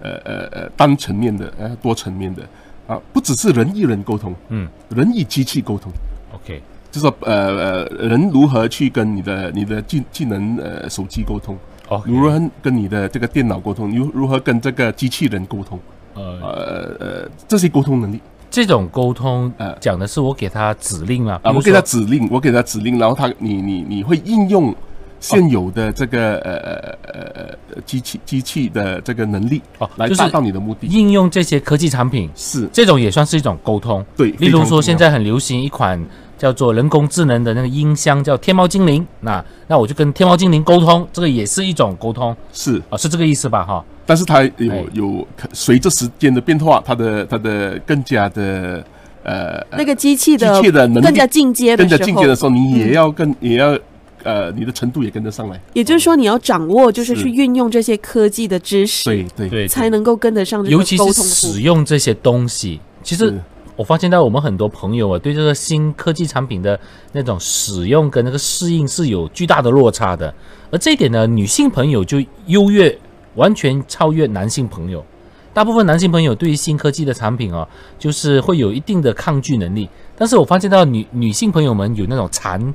[0.00, 2.42] 呃呃呃单层面的，呃多层面的。
[2.86, 4.68] 啊，不只是人与人沟通，嗯。
[4.88, 5.90] 人与机器沟通
[6.32, 6.62] ，OK。
[6.88, 15.78] 就是说呃呃人如何去跟你的你的技技能呃手机沟通，OK，如何跟你的这个电脑沟通，如如何跟这个机器人沟通，
[16.16, 24.74] 呃呃呃这些沟通能力这种沟通呃讲的是我给他指令嘛，啊，我给他指令，我给他指令，然后他你你你会应用
[25.20, 30.86] 现有的这个呃呃呃呃机器机器的这个能力哦，就是来达到你的目的。
[30.86, 34.04] 应用这些科技产品，是这种也算是一种沟通。
[34.16, 36.02] 对，例如说，现在很流行一款
[36.38, 39.06] 叫做人工智能的那个音箱，叫天猫精灵。
[39.20, 42.36] 那那我就跟天猫精灵沟通，这个也是一种沟通。
[42.52, 43.64] 是，啊，是这个意思吧？
[43.64, 44.84] 哈，但是它有哎。
[44.92, 48.84] 有随着时间的变化，它的它的更加的
[49.22, 53.78] 呃呃那个机器的机器的能力更加进阶的更加，进阶的时候，你也要跟也要
[54.22, 55.60] 呃你的程度也跟得上来。
[55.72, 57.22] 也就是说你要掌握，就是是。
[57.22, 59.48] 去运用这些科技的知识，对对。
[59.48, 61.12] 对，才能够跟得上尤其是。
[61.12, 63.40] 使用这些东西，其实是
[63.76, 66.78] 我发现到我们很多朋友啊，对这个新科技产品的
[67.12, 70.34] 那种使用跟那个适应是有巨大的落差的，
[70.70, 72.98] 而这一点呢，女性朋友就优越，
[73.34, 75.04] 完全超越男性朋友。
[75.52, 77.66] 大部分男性朋友对于新科技的产品哦，
[77.98, 82.74] 就是会有一定的抗拒能力，但是我发现到女女性朋友们有那种馋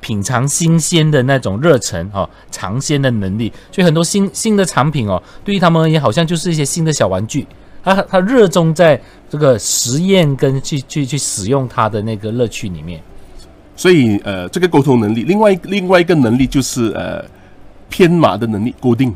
[0.00, 7.46] 品尝新鲜的那种热忱哦，尝鲜的能力，所以很多新新的产品哦，对于他们而言好像就是一些新的小玩具，
[7.82, 13.00] 他他热衷在这个实验跟去去去使用它的那个乐趣里面。
[13.74, 17.24] 所以呃，这个沟通能力，另外另外一个能力就是呃
[17.88, 19.14] 编码的能力，固定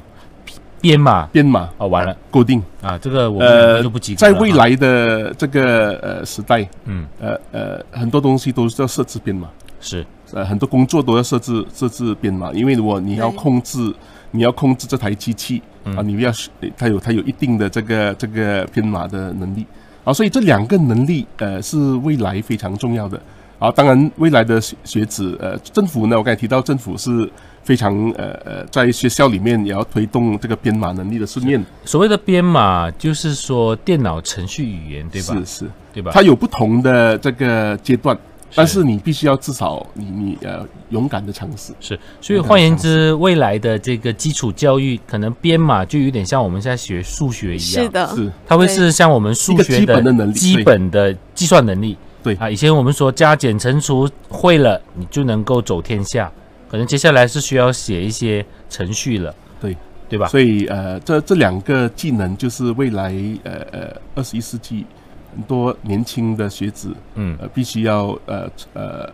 [0.80, 1.26] 编码。
[1.26, 1.68] 编码。
[1.78, 2.16] 哦，完了。
[2.30, 2.62] 固定。
[2.82, 4.32] 啊，这个我们不及，格了。
[4.32, 7.06] 哈在未来的这个呃时代，嗯。
[7.20, 9.48] 呃呃，很多东西都是要设置编码，
[9.80, 10.04] 是。
[10.32, 13.94] 呃，很多工作都要设置设置编码，因为如果你要控制，
[14.30, 15.62] 你要控制这台机器
[15.94, 19.64] 啊，你要是它有他有一定的这个这个编码的能力
[20.04, 23.20] 啊，所以这两个能力呃是未来非常重要的
[23.58, 23.70] 啊。
[23.70, 27.30] 当然，未来的学学子呃，政府呢，我刚才提到政府是
[27.62, 35.34] 非常呃呃，在学校里面也要推动这个编码能力的训练，所谓的编码，就是说电脑程序语言，对吧？
[35.34, 35.70] 是是。
[35.92, 36.10] 对吧？
[36.12, 38.14] 它有不同的这个阶段，
[38.54, 41.72] 但是你必须要至少你你呃勇敢的尝试。
[41.80, 48.32] 是，所以换言之，未来的这个基础教育，可能编码就有点像我们现在学数学一样，是，的，是。
[48.46, 50.32] 它会是像我们数学的能力。
[50.32, 51.96] 基本的计算能力。
[52.22, 52.34] 对。
[52.36, 56.30] 啊，以前我们说加减乘除会了，你就能够走天下。
[56.68, 59.76] 可能接下来是需要写一些程序了，对。
[60.08, 60.28] 对吧？
[60.28, 65.05] 所以呃，这这两个技能就是未来呃呃二十一世纪很
[65.42, 69.10] 多年轻的学子嗯，呃必须要呃呃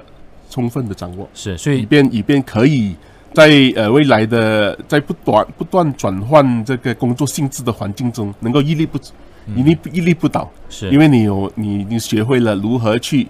[0.50, 2.94] 充分的掌握，是，所以以便以便可以
[3.32, 8.98] 在呃未来的在不断不断转换这个工作性质的环境中，能够屹立不
[9.56, 10.50] 屹立屹立不倒。
[10.68, 10.90] 是。
[10.90, 13.26] 因为你有你你学会了如何去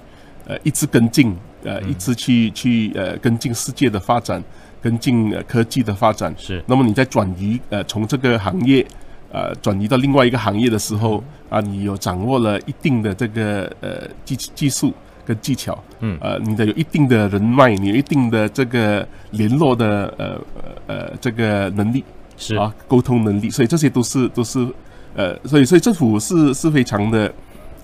[0.47, 1.91] 呃一直跟进呃嗯。
[1.91, 4.43] 一直去去呃跟进世界的发展，
[4.81, 6.35] 跟进呃科技的发展。
[6.37, 6.63] 是。
[6.67, 8.85] 那么你在转移呃从这个行业
[9.33, 14.93] 呃转移到另外一个行业的时候啊，你有掌握了一定的这个呃技技术
[15.25, 16.19] 跟技巧，嗯。
[16.21, 22.05] 呃，你的有一定的人脉，你有一定的这个联络的呃呃呃这个能力，
[22.37, 22.57] 是。
[22.57, 24.67] 啊，沟通能力，所以这些都是都是
[25.15, 27.33] 呃，所以所以政府是是非常的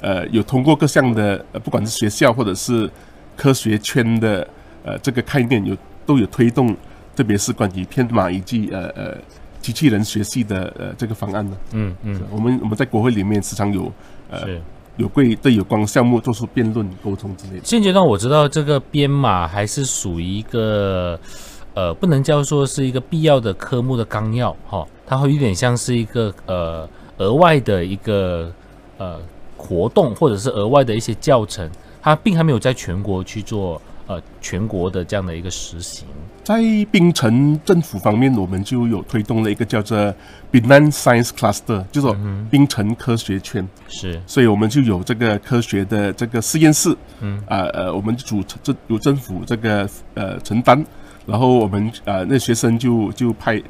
[0.00, 2.90] 呃，有通过各项的呃，不管是学校或者是
[3.36, 4.46] 科学圈的
[4.84, 6.74] 呃这个概念，有都有推动，
[7.14, 9.16] 特别是关于编码以及呃呃
[9.60, 11.56] 机器人学习的呃这个方案呢。
[11.72, 13.92] 嗯嗯我们我们在国会里面时常有
[14.30, 14.60] 呃。
[14.98, 17.60] 有贵对有关项目做出辩论、沟通之类的。
[17.62, 21.16] 现阶段我知道这个编码还是属于一个
[21.72, 28.52] 呃，不能叫做是一个必要的科目的纲要哈、它会有点像是一个呃额外的一个
[28.96, 29.20] 呃
[29.56, 31.70] 活动，或者是额外的一些教程，
[32.02, 36.08] 它并还没有在全国去做呃全国的这样的一个实行。
[36.48, 39.98] 在槟城政府方面，我们就有推动了一个叫做
[40.50, 42.16] Binan Science Cluster，就是说
[42.50, 43.68] 槟城科学圈。
[43.86, 50.82] 是所以我们就有这个科学的这个实验室，嗯，啊呃，我们主这由政府这个呃承担，
[51.26, 53.62] 然后我们呃那学生就就派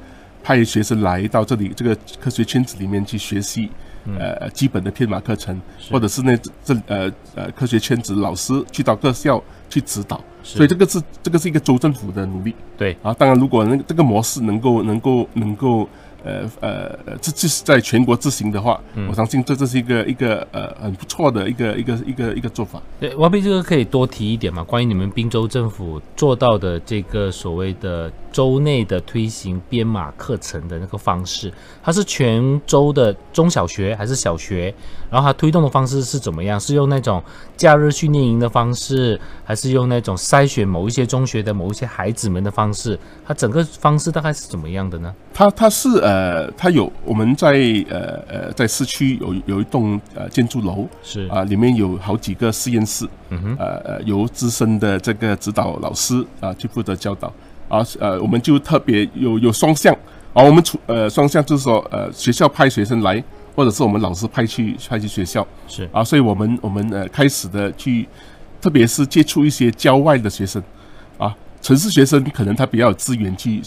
[0.44, 3.68] 派学生来到这里这个科学圈子里面去学习。
[4.18, 5.60] 呃，基本的编码课程，
[5.90, 12.54] 或者是那这呃呃科学圈子老师去到各校去指导，所以这个是这个是一个州政府的努力。
[12.76, 12.96] 对。
[13.02, 15.88] 啊，当然，如果那个这个模式能够能够能够
[16.24, 22.82] 呃呃，这这是在全国执行的话，嗯我相信这这是一个一个呃很不错的一个一个一个一个做法。
[23.00, 24.62] 对，王斌这个可以多提一点嘛？
[24.62, 31.52] 关于你们滨州政府做到的这个所谓的州内的推行编码课程的那个方式，
[31.82, 34.74] 它是全州的中小学还是小学？
[35.10, 36.58] 然后它推动的方式是怎么样？
[36.60, 37.22] 是用那种
[37.56, 42.98] 假日训练营的方式，还是用那种筛选某一些中学的某一些孩子们的方式？
[43.26, 45.14] 它整个方式大概是怎么样的呢？
[45.32, 47.50] 它它是呃，它有我们在
[47.90, 47.98] 呃
[48.32, 51.26] 呃在市区有有一栋呃建筑楼是。
[51.28, 57.28] 啊、里面有好几个实验室，嗯哼，呃呃由资深的这个指导老师啊、去负责教导。
[57.68, 59.94] 啊，呃，我们就特别有有双向
[60.32, 63.22] 啊，我们出呃双向就是说呃学校派学生来，
[63.54, 65.46] 或者是我们老师派去派去学校。
[65.66, 65.86] 是。
[65.92, 68.08] 啊，所以我们我们呃开始的去，
[68.62, 70.62] 特别是接触一些郊外的学生
[71.18, 73.60] 啊，城市学生可能他比较有资源去。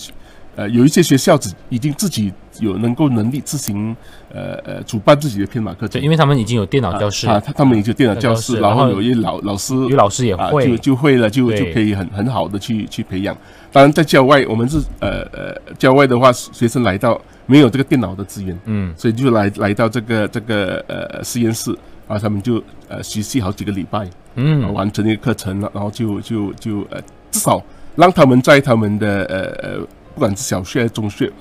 [0.55, 3.95] 呃，有一些学校只已经自己有能够能力自行，
[4.33, 13.35] 呃呃，主办自己的编码课程，因为他们已经有电脑教室啊，他他们已经有电脑教室，然后有一老老师，有老师也会就就会了，就就可以很很好的去去培养。
[13.71, 21.73] 当然，在郊外，我们是呃呃，郊外的话，学生来到没有这个电脑的资源，嗯，所以就来来到这个这个呃实验室
[22.07, 26.99] 啊，他们就呃学习好几个礼拜，嗯，完成一个课程了，然后就就就呃，
[27.31, 27.63] 至少
[27.95, 29.87] 让他们在他们的呃呃。
[30.21, 31.31] 不管是小学还是中学，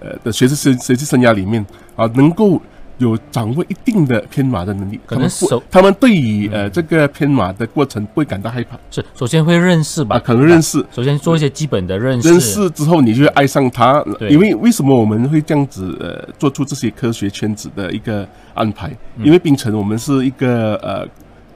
[0.00, 1.62] 呃的学习生学习生涯里面
[1.94, 2.58] 啊，能够
[2.96, 8.78] 有掌握一定的编码的能力，可能首他们对于呃这个编码的过程不会感到害怕。
[8.90, 10.82] 是，首先会认识吧，可能认识。
[10.90, 12.30] 首先做一些基本的认识。
[12.30, 14.02] 认识之后，你就会爱上它。
[14.30, 18.90] 因为为什么我们会这样子呃做出这些科学圈子的一个安排？
[19.22, 21.06] 因为冰城我们是一个呃。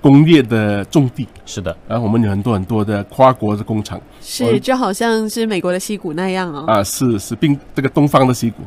[0.00, 1.26] 工业的重地。
[1.44, 6.64] 是的，然后我们有很多很多的跨国的工厂，是就好像是美国的溪谷那样哦。
[6.66, 8.62] 啊，是是，并这个东方的溪谷。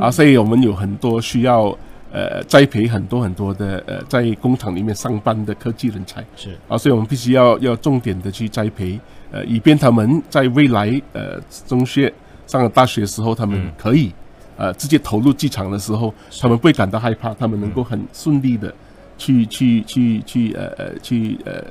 [0.00, 1.76] 啊，所以我们有很多需要
[2.10, 6.24] 呃栽培很多很多的呃在工厂里面上班的科技人才。
[6.36, 6.56] 是。
[6.68, 8.98] 啊，所以我们必须要要重点的去栽培
[9.30, 12.12] 呃，以便他们在未来呃中学
[12.46, 14.12] 上了大学的时候，他们可以
[14.56, 18.72] 呃直接投入机场的时候，他们不会感到害怕，他们能够很顺利的。
[19.16, 21.64] 去去去去呃呃去呃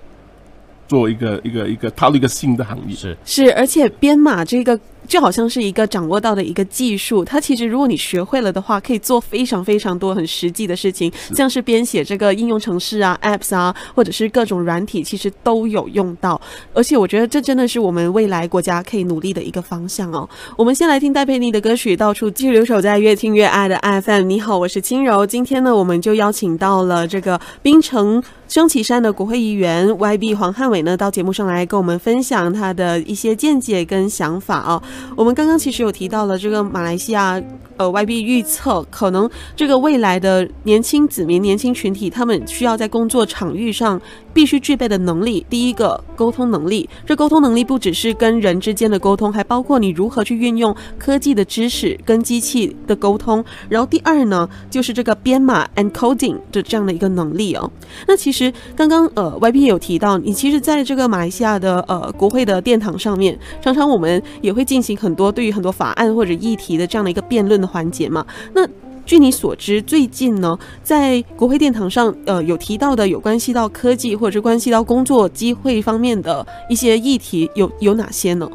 [0.87, 4.79] 做一个一个一个踏入一个新的行业是是，而且编码这个。
[5.07, 16.39] 就好像是一个掌握到的一个技术，它其实如果你学会了的话，可以做非常非常多很实际的事情，像是编写这个应用程式啊、apps 啊，或者是各种软体，其实都有用到。
[16.73, 20.27] 而且我觉得这真的是我们未来国家可以努力的一个方向哦。
[20.57, 24.01] 我们先来听戴佩妮的歌曲《到处继续留守在越听越爱的 FM》。
[24.21, 25.25] 你好，我是轻柔。
[25.25, 34.81] 今天呢，我们就邀请到了这个冰城升旗山的国会议员 YB 黄汉伟呢，到节目上来跟我们分享他的一些见解跟想法哦。
[35.15, 37.41] 我们刚刚其实有提到了这个马来西亚，
[37.83, 43.99] 呃，YB 预测可能这个未来的年轻子民、年轻群体，他们需要在工作场域上。
[44.33, 46.89] 必须具备的能力，第一个沟通能力。
[47.05, 53.45] 这沟通能力不只是跟人之间的沟通，还包括你如何去运用科技的知识跟机器的沟通。
[53.69, 57.71] 然后第二呢，就是这个编码 encoding 的这样的一个能力哦。
[58.07, 68.25] 那其实刚刚呃 YB 有提到，你其实在这个马来西亚的呃国会的殿堂上面，常常我们也会进行很多对于很多法案或者议题的这样的一个辩论的环节嘛。
[68.53, 68.61] 那
[69.05, 78.49] 据你所知，最近呢，在国会殿堂上，呃，有提到的有关系到科技或者是关系到工作机会方面的一些议题，有有哪些呢？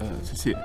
[0.00, 0.56] 呃，谢谢。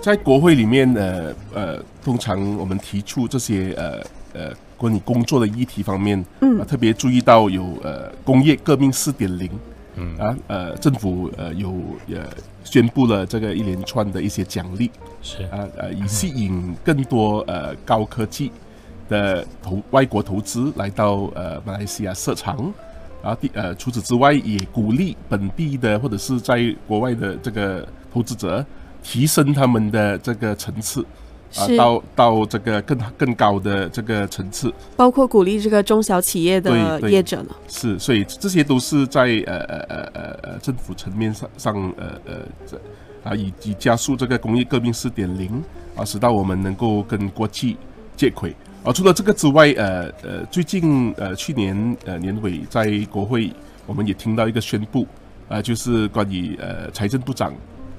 [0.00, 4.00] 在国会里面，呃呃，通常我们提出这些呃
[4.32, 9.50] 呃关于工作的议题方面，嗯，特别注意到有呃工业革命四点零。
[9.96, 10.16] 嗯。
[10.16, 11.70] 啊，呃，政府呃有
[12.08, 12.26] 呃
[12.64, 14.90] 宣布了这个一连串的一些奖励，
[15.22, 15.42] 是。
[15.44, 18.52] 啊呃，以吸引更多呃高科技
[19.08, 22.72] 的投外国投资来到呃马来西亚设厂，
[23.22, 28.64] 然后第呃除此之外，也鼓励本地的或者是在国外的这个投资者
[29.02, 31.04] 提升他们的这个层次。
[31.56, 37.48] 啊，到到这个更更高的这个层次，包括鼓励这个中小企业的业者呢？
[37.66, 42.34] 是，所以这些都是在呃呃呃呃呃政府层面上上呃呃
[42.64, 42.80] 这
[43.24, 45.60] 啊，以及加速这个工业革命四点零
[45.96, 47.76] 啊，使到我们能够跟国际
[48.16, 48.54] 接轨。
[48.84, 53.52] 啊，除了这个之外，呃呃，最近呃去年呃年尾在国会，
[53.86, 55.04] 我们也听到一个宣布
[55.48, 57.52] 啊，就是关于呃财政部长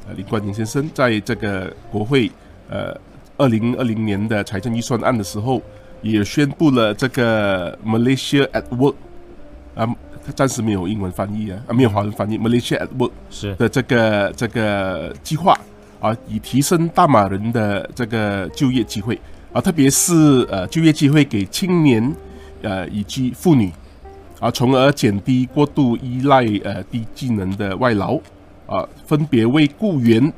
[0.07, 2.31] 呃林冠英先生在这个国会
[2.69, 2.97] 呃。
[3.41, 5.59] 二零二零年的财政预算案的时候，
[6.03, 8.93] 也宣布了这个 Malaysia at Work
[9.73, 9.87] 啊，
[10.23, 15.57] 它暂时没有英文翻译啊，啊没有华文翻译 Malaysia at Work 是的这个这个计划
[15.99, 19.19] 啊，以提升大马人的这个就业机会
[19.51, 20.13] 啊，特别是
[20.51, 22.15] 呃就业机会给青年
[22.61, 23.71] 呃以及妇女
[24.39, 28.19] 啊，从而减低过度依赖呃低技能的外劳
[28.67, 30.31] 啊，分别为雇员。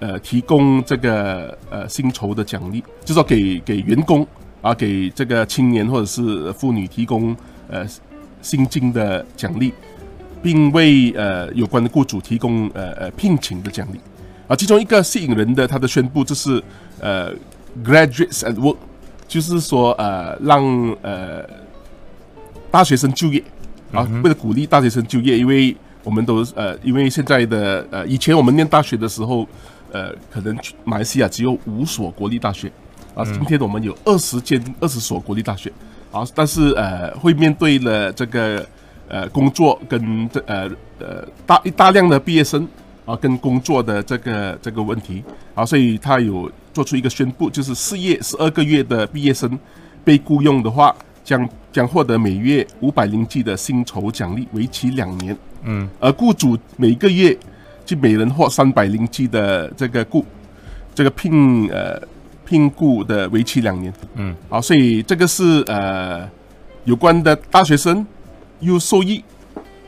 [0.00, 4.26] 呃，提供这个呃薪酬的奖励，就是说给给员工
[4.62, 7.36] 啊，给这个青年或者是妇女提供
[7.68, 7.86] 呃
[8.42, 9.72] 薪金的奖励，
[10.42, 14.00] 并为呃有关的雇主提供呃呃聘请的奖励
[14.48, 14.56] 啊。
[14.56, 16.62] 其中一个吸引人的，他的宣布就是
[16.98, 17.30] 呃
[17.84, 18.76] ，graduates at work，
[19.28, 20.64] 就是说呃让
[21.02, 21.44] 呃
[22.70, 23.42] 大学生就业
[23.92, 29.46] 啊，为了鼓励大学生就业，因为我们都呃，因为现在的呃，以前我们念大学的时候，
[29.92, 32.70] 呃，可能马来西亚只有五所国立大学，
[33.14, 35.72] 啊，今天我们有二十间二十所国立大学，
[36.12, 38.66] 啊，但是呃，会面对了这个
[39.08, 42.66] 呃工作跟这呃呃大一大量的毕业生
[43.04, 45.22] 啊，跟工作的这个这个问题，
[45.54, 49.58] 啊，所以他有做出一个宣布，就是四业十二个月的毕业生
[50.04, 55.36] 被雇佣的话，将将获得每月五百零 G 的薪酬奖励，为期两年。
[55.62, 57.36] 嗯，而雇主每个月
[57.90, 60.24] 就每人获三百零 G 的这个雇
[60.94, 62.00] 这个聘呃
[62.46, 63.92] 聘雇的为期两年。
[64.14, 66.30] 嗯，好，所以这个是呃
[66.84, 68.06] 有关的大学生
[68.60, 69.24] 又受益，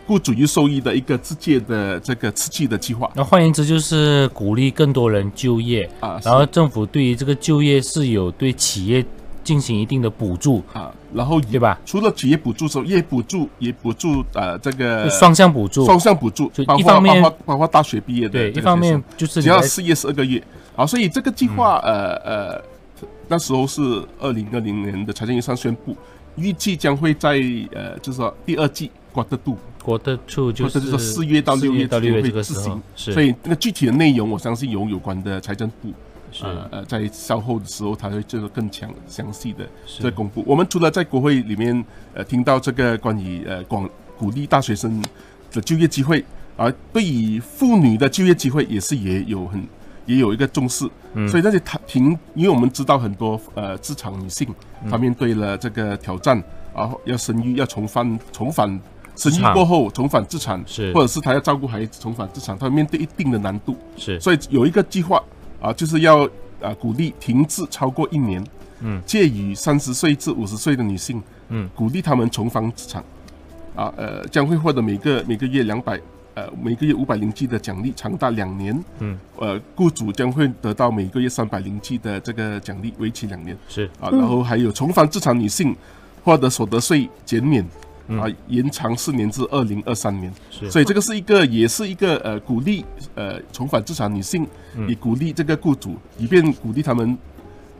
[0.05, 3.09] 雇主又受益的一个直接的这个刺激的计划。
[3.14, 9.05] 那换言之，就是鼓励更多人就业啊，然后政府对于这个就业是有对企业。
[9.45, 11.78] 进行一定的补助啊，然后对吧？
[11.84, 20.43] 除了企业补助之后，业补助也补助呃这个双向补助，双向补助，就一方面包括大学毕业的，对，一方面就是只要四业十二个月
[20.76, 22.64] 啊，所以这个计划呃呃
[23.28, 23.82] 那时候是
[24.18, 25.97] 二零二零年的财政预算宣布，
[26.36, 27.30] 预计将会在
[27.72, 35.93] 呃就是说第二季过得度过得处就是四月到六月到六月这个时候，所以那个具体的内容，我相信有有关的财政部。
[36.41, 39.68] 呃呃，在稍后的时候，他会做个更强详细的
[39.99, 40.43] 这公布。
[40.47, 45.03] 我们除了在国会里面呃听到这个关于呃广鼓励大学生
[45.53, 46.24] 的就业机会，
[46.57, 49.62] 而对于妇女的就业机会也是也有很
[50.07, 50.89] 也有一个重视。
[51.28, 54.49] 所以那些他凭，因为我们知道很多呃职场女性，
[54.91, 56.43] 她面对了这个挑战，
[56.74, 58.80] 然后要生育，要重返重返
[59.14, 63.76] 生育过后重返职场，是或者是她要照顾孩子重返职场，她面对一定的难度。
[63.99, 65.22] 是，所以有一个计划。
[65.62, 66.24] 啊，就是要
[66.60, 68.44] 啊鼓励停滞超过一年，
[68.80, 73.02] 嗯，介于三十岁至五十岁的女性，嗯，鼓励她们重返职场，
[73.76, 76.00] 啊呃将会获得每个每个月两百
[76.34, 83.88] 呃每个月五百零 G 的奖励，长达两年，嗯，呃雇主将会得到每个月三百零 G 的这个奖励，为期两年，是。
[84.00, 85.76] 啊，然后还有重返职场女性
[86.24, 87.64] 获得所得税减免。
[88.18, 90.32] 啊，延长四年至二零二三年，
[90.70, 92.84] 所以这个是一个，也是一个呃，鼓励
[93.14, 94.46] 呃重返职场女性，
[94.88, 97.16] 也鼓励这个雇主，以便鼓励他们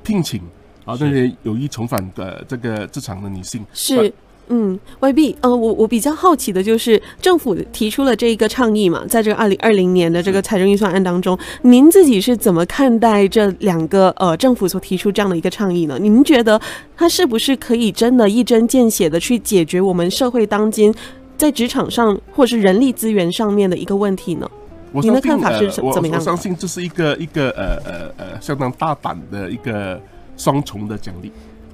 [0.03, 0.41] 聘请
[0.85, 3.65] 啊那些有意重返的这个职场的女性。
[3.73, 4.13] 是。
[4.49, 15.99] 嗯，Y B，呃，我我比较好奇的就是政府提出了这一个倡议嘛，在这个二零二零年的这个财政预算案当中，您自己是怎么看待这两个呃政府所提出这样的一个倡议呢？
[15.99, 16.61] 您觉得
[16.97, 20.95] 它是不是可以真的一针见血的去解决我们社会当今
[21.39, 24.51] 在职场上或是人力资源上面的一个问题呢？
[24.95, 26.19] 您的看法是怎怎么样？
[26.19, 29.99] 我相信这是一个一个呃呃呃相当大胆的一个
[30.37, 31.33] 双重的奖励。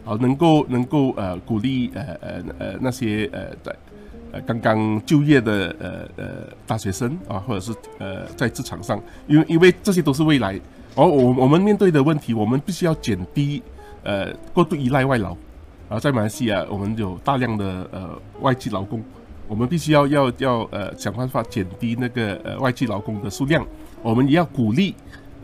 [0.08, 3.76] 啊，能够能够呃鼓励呃呃呃那些呃在
[4.32, 6.24] 呃刚刚就业的呃呃
[6.66, 10.58] 大学生啊，或者是呃在职场上，因为因为这些都是未来，
[10.94, 13.62] 而我我们面对的问题，我们必须要减低
[14.02, 15.36] 呃过度依赖外劳
[15.90, 19.02] 啊，在马来西亚我们有大量的呃外籍劳工，
[19.46, 23.62] 我们必须要要要呃想办法减低那个呃外籍劳工的数量，
[24.02, 24.94] 我们也要鼓励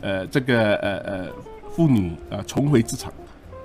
[0.01, 1.27] 呃这个呃呃
[1.69, 3.13] 妇女呃重回职场。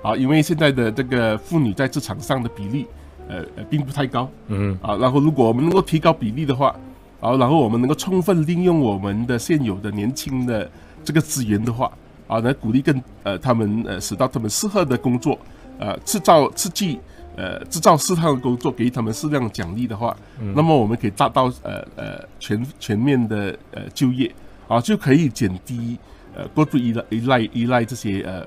[0.01, 2.87] 啊，因为现在的这个妇女在职场上的比例，
[3.27, 4.29] 呃呃，并不太高。
[4.47, 4.77] 嗯。
[4.81, 6.75] 啊，然后如果我们能够提高比例的话，
[7.19, 10.69] 啊，然后我们能够充分利用我们的现有的年轻的
[11.03, 11.91] 这个资源的话，
[12.27, 15.37] 啊，来鼓励更呃他们呃使到他们适合的工作，
[15.77, 16.99] 呃，制造刺激，
[17.35, 20.17] 呃，制造适当的工作，给他们适量奖励的话，
[20.55, 24.33] 那么我们可以达到呃呃全全面的呃就业，
[24.67, 25.99] 啊，就可以减低。
[26.35, 28.43] 呃，过度依赖依赖依赖这些呃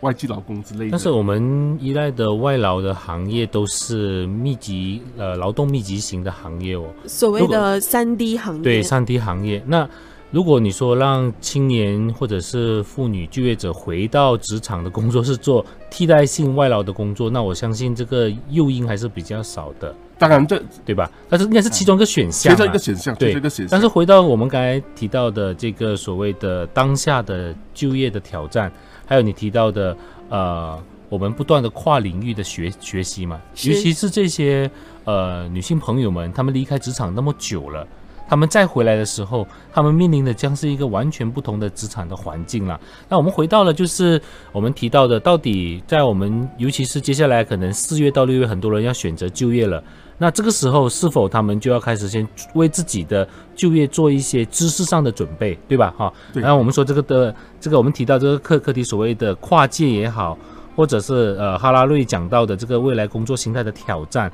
[0.00, 0.90] 外籍劳工之类的。
[0.92, 6.86] 但是我们依赖的外劳的行业都是密集呃劳动密集型的行业哦。
[7.06, 8.62] 所谓的三 D 行业。
[8.62, 9.62] 对，三 D 行业。
[9.66, 9.88] 那
[10.30, 19.94] 如果你说让青年或者是妇女就业者回到职场的工作是做替代性外劳的工作，那我相信这个诱因还是比较少的。
[20.16, 21.10] 当然，这对吧？
[21.28, 23.68] 但是应该是其中一个选项，其中一个选项，对一个选项。
[23.70, 28.72] 但是回到我们刚才提到的这个所谓的当下的就业的挑战，
[29.06, 29.96] 还有你提到的
[30.28, 34.70] 呃，我们不断的跨领域的学学习嘛，尤其是这些
[35.04, 37.86] 呃女性朋友们，她们离开职场那么久了。
[38.34, 42.80] 他们再回来的时候，他们面临的将是一个完全不同的职场的环境了。
[43.08, 44.20] 那我们回到了，就是
[44.50, 49.80] 我们提到的，到底在我们，尤其是接下来可能四月到六月，很多人要选择就业了。
[50.18, 53.24] 那这个时候，是否他们就要开始先为自己的
[53.54, 55.94] 就业做一些知识上的准备，对吧？
[55.96, 56.12] 哈。
[56.32, 60.36] 然后我们说这个的，这个我们提到这个课课题，所谓的跨界也好，
[60.74, 64.28] 或者是呃哈拉瑞讲到的这个未来工作形态的挑战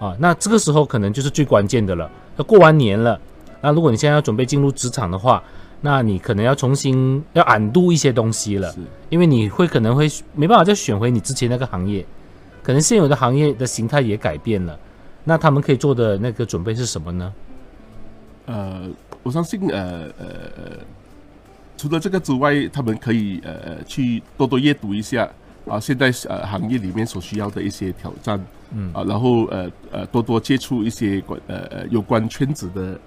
[0.00, 2.10] 啊，那这个时候可能就是最关键的了。
[2.34, 3.16] 那过完年了。
[3.64, 5.42] 那如果你现在要准备进入职场的话，
[5.80, 8.74] 那你可能要重新要暗度一些东西了，
[9.08, 12.04] 因为你会可能会没办法再选回你之前那个行业，
[12.62, 14.78] 可能现有的行业的形态也改变了。
[15.24, 17.32] 那他们可以做的那个准备是什么呢？
[18.44, 18.82] 呃，
[19.22, 20.26] 我相信呃呃
[20.58, 20.72] 呃，
[21.78, 25.26] 除了这个之外，他们可以呃呃去多多阅读一下
[25.66, 28.38] 啊，现在呃行业里面所需要的一些挑战，
[28.74, 33.00] 嗯啊，然后呃呃多多接触一些关呃呃有关圈子的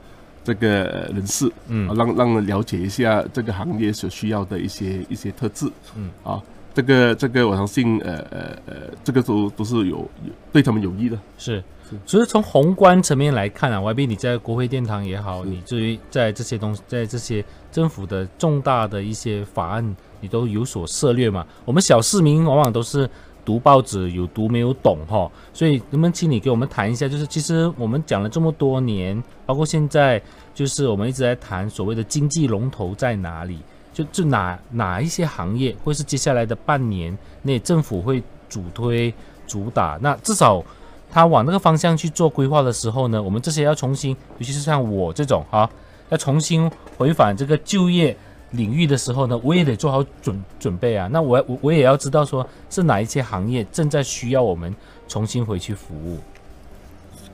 [0.47, 6.09] 这个呃人士，嗯、啊，让让人了解一下这个行业所需要的一些一些特质，嗯。
[6.23, 6.41] 啊，
[6.73, 11.19] 这个这个我相信呃呃呃，这个都都是有有对他们有益的。
[11.37, 11.61] 是，
[12.05, 21.45] 所以从宏观层面来看啊，YB 你在国会殿堂也好，你至于在这些东西，在这些政府的重大的一些法案，你都有所涉猎嘛。
[21.65, 23.09] 我们小市民往往都是
[23.47, 25.31] 读报纸，有读没有懂哈。
[25.53, 30.21] 所以能不能请你给我们谈一下，就是其实我们讲了这么多年，包括现在，
[30.53, 33.59] 就是我们一直在谈所谓的经济龙头在哪里，
[33.93, 39.13] 就就哪哪一些行业，或是接下来的半年内政府会主推
[39.47, 40.61] 主打，那至少。
[41.09, 45.67] 他往那个方向去做规划的时候呢，我们这些要重新，尤其是像我这种啊，
[46.09, 48.15] 要重新回返这个就业
[48.57, 51.07] 领域的时候呢，我也得做好准准备啊。
[51.09, 54.75] 那我我我也要知道说是哪一些行业正在需要我们
[55.07, 56.17] 重新回去服务。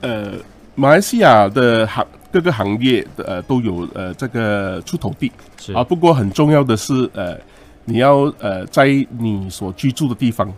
[0.00, 0.34] 呃，
[0.76, 7.38] 马来西亚的行各个行业的呃都有呃这个出头地是啊，不过很重要的是呃，
[7.84, 8.86] 你要呃在
[9.18, 10.52] 你所居住的地方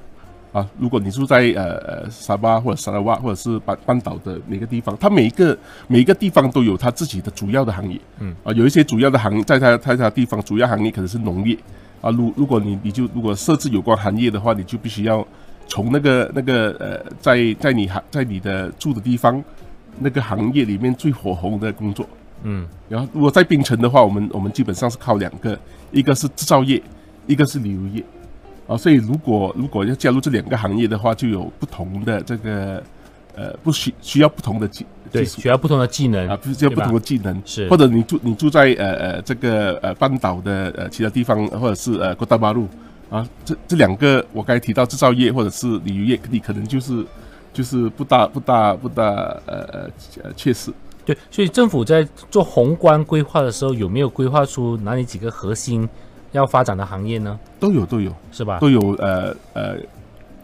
[0.57, 11.55] 啊，如果你住在呃呃沙巴或者沙拉瓦或者是半半岛的每个地方，它每一个每一个地方都有它自己的主要的行业，嗯啊，有一些主要的行在它在它地方主要行业可能是农业
[12.01, 15.27] 啊，如如果你你就如果设置有关行业的话，你就必须要
[15.69, 19.45] 从那个那个呃，在在你行在你的住的地方
[19.99, 22.09] 那个行业里面最火红的工作。
[22.45, 25.59] 嗯，然后如果在槟城的话，我们我们基本上是靠两个，
[25.93, 26.83] 一个是制造业，
[27.27, 28.03] 一个是旅游业。
[28.67, 32.83] 啊，所以如果如果要加入这两个行业的话，就有不同的这个
[33.35, 42.67] 呃，不需需要不同的技对，需要不同的技能啊，不需要不同的技能，是或者你住你住在呃呃这个呃半岛的呃其他地方，或者是呃哥大巴路
[43.11, 47.05] 啊，这这两个我刚才提到制造业或者是旅游业，你可能就是
[47.53, 49.05] 就是不大不大不大
[49.47, 49.91] 呃呃
[50.25, 50.73] 呃确实。
[51.05, 55.89] 对，所以政府在做宏观规划的时候，有没有规划出哪里几个核心
[56.37, 57.39] 要发展的行业呢？
[57.59, 58.13] 都有都有。
[58.31, 58.59] 是吧？
[58.61, 59.77] 都有呃呃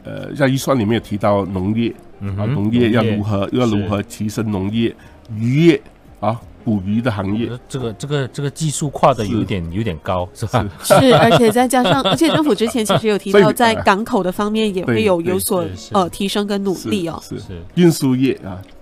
[0.05, 4.95] 呃，在预算里面有提到农业啊，嗯啊农业要如何要如何提升农业、
[5.37, 5.81] 渔业
[6.21, 7.49] 啊，捕鱼的行业。
[7.49, 10.67] 呃这个这个这个技术跨的有点有点高，是吧？
[10.83, 17.21] 是，而且再加上，而且政府之前其实有提到，在港口的方面也会有有所呃提升跟努力哦。
[17.23, 17.63] 是是。
[17.75, 18.82] 运输业啊，这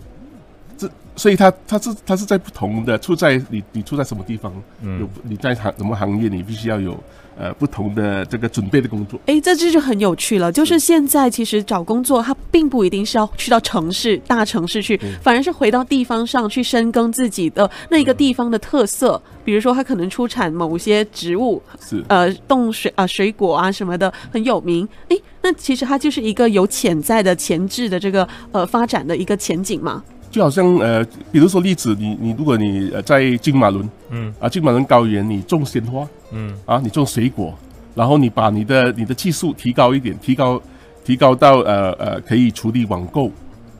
[1.20, 4.50] 所以他他是他是在不同的处在你你处在什么地方，
[4.80, 6.98] 嗯有你在行什么行业，你必须要有
[7.38, 9.20] 呃不同的这个准备的工作。
[9.26, 10.50] 哎，这这就很有趣了。
[10.50, 19.20] 就是现在其实找工作，它并不一定是要去到城市、大城市去，反而是回到地方上去深耕自己的那一个地方的特色。
[19.44, 24.88] 比如说，它可能出产某些植物，是呃，冻水啊、水果啊什么的很有名。
[25.10, 30.02] 哎，那其实它就是一个有潜在的前置的这个呃发展的一个前景嘛。
[30.30, 34.32] 就好像呃，比如说例子，你你如果你呃在金马伦，嗯。
[34.38, 36.54] 啊金马伦高原，你种鲜花嗯。
[36.64, 37.52] 啊，你种水果，
[37.94, 40.62] 然后你把你的你的技术提高一点，提高
[41.04, 43.30] 提高到呃呃可以处理网购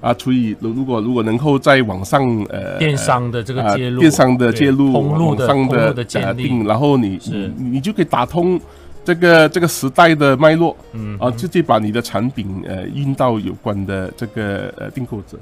[0.00, 7.52] 啊，处理如如果如果能够在网上呃电商的这个啊介入，电商的介入，对通路的网上通路的呃建立定，然后你是。
[7.56, 8.58] 你你就可以打通
[9.04, 15.38] 这个这个时代的脉络，嗯啊，直接把你的产品呃运到有关的这个呃订购者，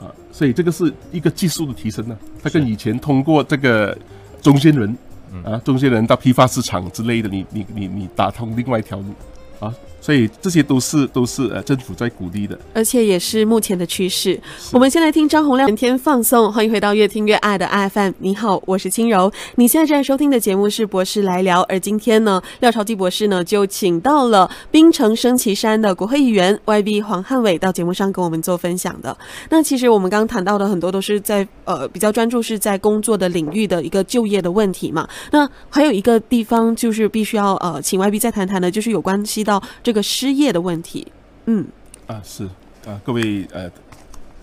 [0.00, 3.96] 啊，所以这个是一个技术的提升呢、它跟以前通过这个
[4.40, 4.96] 中间人
[5.44, 9.14] 啊，中间人到批发市场之类的，你你你你打通另外一条路
[9.60, 12.58] 啊，所以这些都是都是呃政府在鼓励的。
[12.74, 14.40] 而且也是目前的趋势。
[14.72, 18.12] 我们先来听张洪亮全天放送，欢迎回到越听越爱的 FM。
[18.18, 19.30] 你好，我是轻柔。
[19.56, 29.16] 你现在正在收听的节目是博士来聊，而今天呢，廖朝基博士呢就请到了槟城升旗山的国会议员 YB 黄汉伟到节目上跟我们做分享的。
[29.50, 35.08] 那其实我们刚刚谈到的很多都是在呃比较专注是在工作的领域的一个就业的问题嘛。
[35.32, 41.06] 那还有一个地方就是必须要呃请 YB 再谈谈的，就是有关系到这个失业的问题。
[41.46, 41.66] 嗯，
[42.06, 42.44] 啊，是
[42.86, 43.70] 啊，各位呃，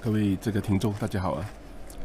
[0.02, 1.46] 各位这个听众，大家好啊。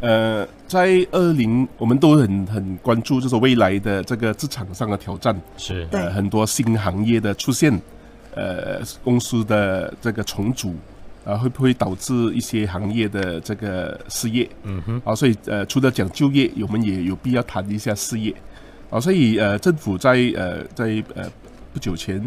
[0.01, 7.73] 呃，在二零，我们都很很关注，就是未来的这个职场上的挑战，是呃，很多新行业的出现，
[8.35, 10.75] 呃，公司的这个重组，
[11.25, 14.49] 啊，会不会导致一些行业的这个失业？
[14.65, 18.35] 嗯哼，啊，所以呃，除了讲就业，我们也有必要谈一下失业。
[18.91, 21.31] 啊，所以呃，政府在呃在呃
[21.73, 22.21] 不久前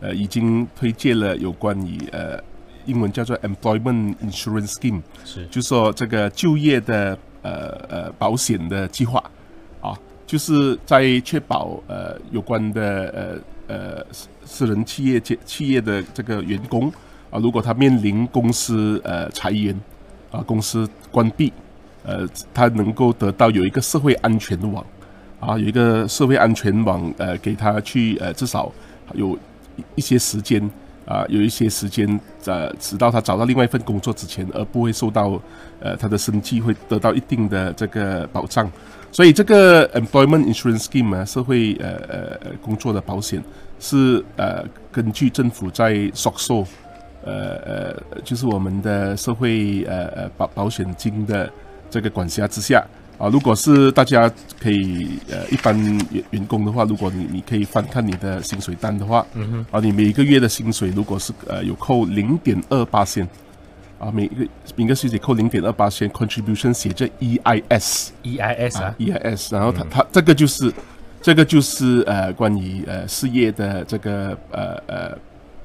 [0.00, 2.42] 呃已经推荐了有关于呃
[2.86, 9.22] 英文叫做 Employment Insurance Scheme，是，就说这个就业的呃呃保险的计划
[9.80, 9.96] 啊，
[10.26, 14.06] 就是在确保呃有关的呃呃
[14.44, 16.90] 私人企业企企业的这个员工
[17.30, 19.78] 啊，如果他面临公司呃裁员
[20.30, 21.52] 啊，公司关闭，
[22.04, 24.84] 呃，他能够得到有一个社会安全网。
[25.40, 28.70] 啊，有一个社会安全网，呃，给他去，呃，至少
[29.14, 29.38] 有
[29.94, 30.62] 一些时间，
[31.06, 35.40] 啊，有一些时间，呃，直到他找到另外一份工作之前，而不会受到，
[35.80, 38.70] 呃，他的生计会得到一定的这个保障。
[39.12, 41.90] 所以这个 employment insurance scheme 啊，社会呃
[42.42, 43.42] 呃工作的保险
[43.80, 46.64] 是呃根据政府在 SOCSO，
[47.24, 51.50] 呃呃，就是我们的社会呃呃保保险金的
[51.90, 52.86] 这个管辖之下。
[53.20, 55.78] 啊，如果是大家可以呃一般
[56.10, 63.28] 员员工的话，如果你你可以翻看你的薪水单的话，嗯哼，啊，你每个月的薪水如果是呃有扣零点二八线，
[63.98, 70.72] 啊，每一个每个薪水扣零点二八线，contribution 写着 E I S，E I S 啊，E I S，然后它它这个就是
[71.20, 75.18] 这个就是呃关于呃事业的这个呃呃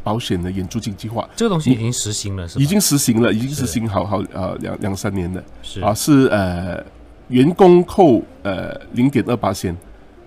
[0.04, 5.80] 保险的援助金计划，这个东西已经实行了，是已经实行了，已经实行好好呃两两三年了，是。
[5.80, 6.84] 啊是呃。
[7.30, 9.76] 员工扣呃零点二八线，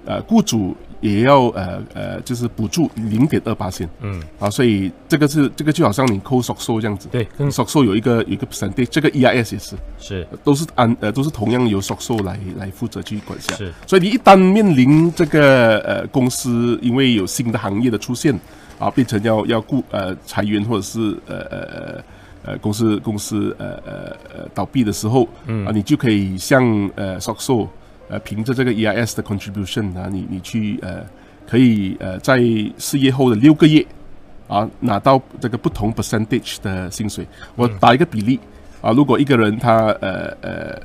[0.05, 3.89] 呃，雇主也要呃呃，就是补助零点二八线。
[4.01, 7.09] 嗯，啊，所以这个是这个就好像你扣收收这样子。
[7.13, 13.55] 对，跟收收有一个有一个 percent，这个 EIS 也是是都是按呃都是同样由收收来来负责去管辖。
[13.55, 18.37] 是，所以你一旦面临这个呃公司因为有新的行业的出现
[18.79, 21.59] 啊，变成要要雇呃裁员或者是呃呃。
[21.59, 22.05] 呃，
[22.59, 27.69] 公司公司呃呃呃倒闭的时候，嗯啊，你就可以向呃 SOCSO
[28.09, 31.05] 呃凭着这个 EIS 的 contribution 啊，你你去呃
[31.47, 32.41] 可以呃在
[32.79, 33.85] 失业后的六个月
[34.47, 37.27] 啊拿到这个不同 percentage 的薪水。
[37.57, 38.41] 我打一个比例
[38.81, 40.81] 啊，如果一个人他呃呃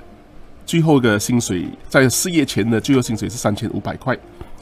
[0.65, 4.17] 最后的薪水在失业前的最后薪水是三千五百块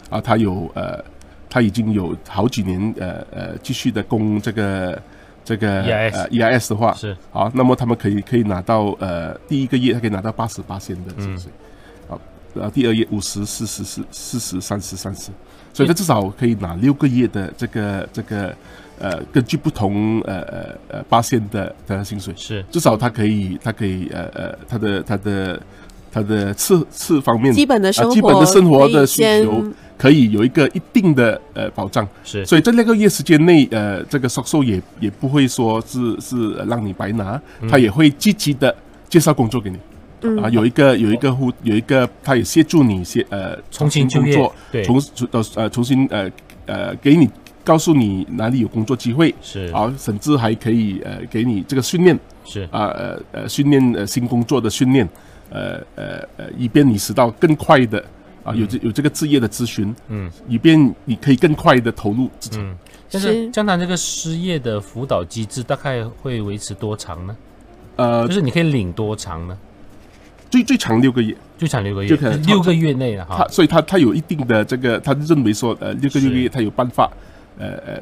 [0.09, 1.03] 啊，他有呃
[1.49, 5.01] 他已经有好几年呃呃继续的供这个。
[5.51, 7.13] 这个呃 EIS 的话是。
[7.29, 11.51] 好，那么他们可以可以拿到呃第一个月他可以拿到八十八千的薪水，
[12.07, 12.17] 好，
[12.53, 15.29] 然后第二月五十四十四四十三十三十，
[15.73, 18.55] 所以他至少可以拿六个月的这个这个
[18.97, 22.33] 呃根据不同呃呃呃八线的的薪水。
[22.37, 22.63] 是。
[22.71, 25.61] 至少他可以他可以呃呃他的他的
[26.13, 29.65] 他的次次方面基本的生活基本的生活的需求。
[30.01, 37.39] 可以有一个一定的呃保障，是，所以在那个月时间内，呃，这个销售也也不会说是是让你白拿，
[37.69, 38.75] 他也会积极的
[39.07, 39.77] 介绍工作给你，
[40.41, 44.99] 啊，有一个有一个互有一个，他也协助你先呃重新工作，对，重
[45.29, 46.27] 呃呃重新呃
[46.65, 47.29] 呃给你
[47.63, 52.63] 告诉你哪里有工作机会，是，啊，甚至还可以呃给你这个训练，是。
[52.71, 55.07] 啊呃呃训练呃新工作的训练，
[55.51, 58.03] 呃呃呃以便你使到更快的。
[58.51, 62.77] 啊，有这有这个置业的咨询，嗯，以便你可以更快的投入资产。
[63.09, 67.35] 但是江南这个失业的辅导机制大概会维持多长呢？
[67.95, 69.57] 呃，就是你可以领多长呢？
[70.49, 73.37] 最最长六个月，最长六个月，就可能六个月内了哈。
[73.39, 77.11] 他所以他他有一定的这个，他认为说，呃，六个月他有办法，
[77.57, 78.01] 呃呃。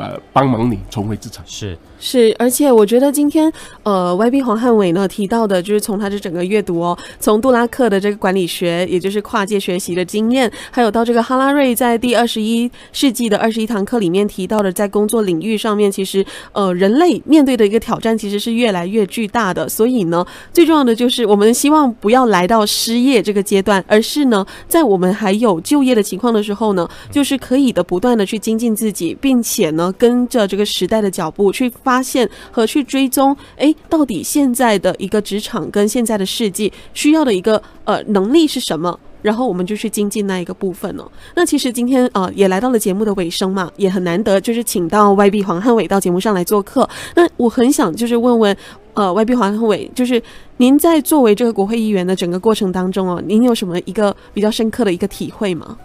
[0.00, 19.68] 呃，帮忙你重回职场是是，而且我觉得今天呃，YB 黄汉伟呢提到的，就是从他这整个阅读哦，从杜拉克的这个管理学，也就是跨界学习的经验，还有到这个哈拉瑞在第二十一世纪的二十一堂课里面提到的，在工作领域上面，其实呃，人类面对的一个挑战其实是越来越巨大的。
[19.68, 29.92] 所以呢，最重要的就是我们希望不要来到失业这个阶段，而是呢，在我们还有就业的情况的时候呢，就是可以的不断的去精进自己，并且呢。
[29.98, 39.00] 跟着这个时代的脚步去发现和去追踪，哎，到底现在的一个职场跟现在的世纪需要的一个呃能力是什么？
[39.22, 41.10] 然后我们就去精进那一个部分了。
[41.34, 46.86] 那其实今天呃也来到了节目的尾声嘛，也很难得，就是请到 YB 黄汉伟到节目上来做客。
[47.16, 48.54] 那我很想就是问问
[48.92, 50.22] 呃 YB 黄汉伟，就是
[50.58, 55.78] 您在作为这个国会议员的整个过程当中哦，您有什么一个比较深刻的一个体会吗？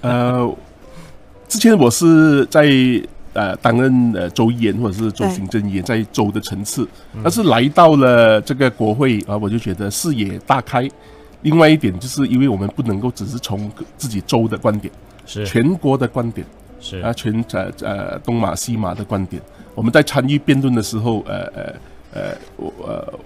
[0.00, 0.50] 呃，
[1.46, 2.64] 之前我是在。
[3.34, 6.88] 呃，担任呃州议员或者是州行政议员，在州的层次，
[7.22, 10.88] 但是来到了这个国会啊，我就觉得视野大开。
[11.42, 14.90] 另外一点，就是因为我们不能够只是从自己州的观点，
[15.26, 16.46] 是全国的观点，
[16.80, 19.42] 是啊，全呃呃东马西马的观点。
[19.74, 21.74] 我们在参与辩论的时候，呃呃
[22.14, 23.18] 呃，我呃呃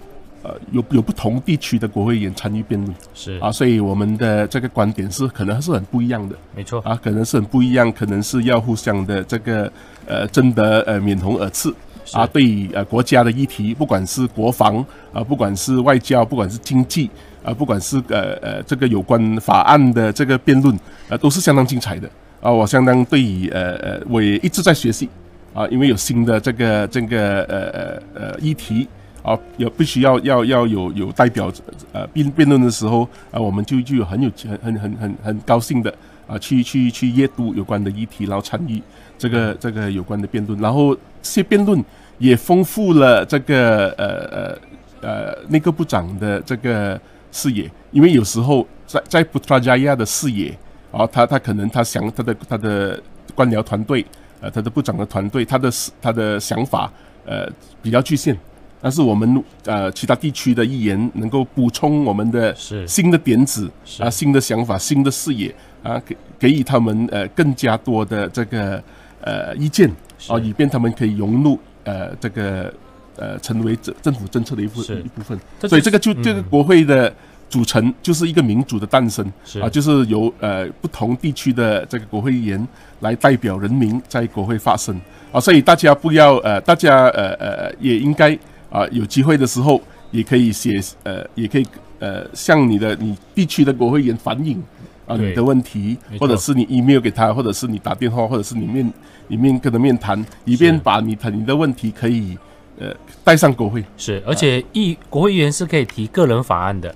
[0.71, 9.71] 有有不同地区的国会议员参与辩论，是啊，所以我们的这个观点是可能是很不一样的没错，啊，可能是很不一样，可能是要互相的这个
[10.05, 11.73] 呃争得呃面红耳赤。
[12.11, 14.83] 啊，对于呃国家的议题，不管是国防
[15.13, 17.07] 啊，不管是外交，不管是经济
[17.43, 20.75] 啊，不管是呃呃这个有关法案的这个辩论，
[21.07, 22.09] 呃都是相当精彩的
[22.41, 22.51] 啊。
[22.51, 25.07] 我相当对于呃呃，我也一直在学习
[25.53, 28.87] 啊，因为有新的这个这个呃呃呃议题
[29.23, 31.51] 啊，有必须要要要有有代表
[31.91, 35.93] 呃辩辩论的时候啊，我们就就很有很很很很很高兴的
[36.27, 38.81] 啊，去去去阅读有关的议题，然后参与
[39.17, 41.83] 这个这个有关的辩论，然后这些辩论。
[42.19, 46.99] 也丰富了这个呃呃呃那个部长的这个
[47.31, 50.53] 视野，因为有时候在在布特加亚的视野，
[50.91, 53.01] 啊，他他可能他想他的他的
[53.33, 54.05] 官僚团队，
[54.41, 56.91] 呃，他的部长的团队，他的他的想法，
[57.25, 57.47] 呃，
[57.81, 58.37] 比较局限，
[58.81, 62.55] 但是我们呃其他地区的议员能够补充我们的
[62.87, 63.69] 新的点子
[63.99, 65.53] 啊，新的想法，新的视野
[65.83, 68.81] 啊，给给予他们呃更加多的这个
[69.21, 69.89] 呃意见
[70.27, 71.59] 啊，以便他们可以融入。
[71.85, 72.71] 呃，这个
[73.15, 77.11] 呃，成为政政府政策的一部一部分，所以这个就这个国会的
[77.49, 79.25] 组成就是一个民主的诞生
[79.59, 82.67] 啊，就是由呃不同地区的这个国会议员
[82.99, 84.93] 来代表人民在国会发声。
[85.31, 88.37] 啊，所以大家不要呃，大家呃呃也应该
[88.69, 91.65] 啊有机会的时候也可以写呃，也可以
[91.99, 94.61] 呃向你的你地区的国会议员反映。
[95.09, 98.93] 啊，你的问题，或者是你 email 给他，或者是你打电话，或者是你面
[99.27, 102.37] 你面跟他面谈，以便把你他你的问题可以
[102.77, 102.93] 呃
[103.23, 103.83] 带上国会。
[103.97, 106.93] 是，而且议国会议员是可以提个人法案的，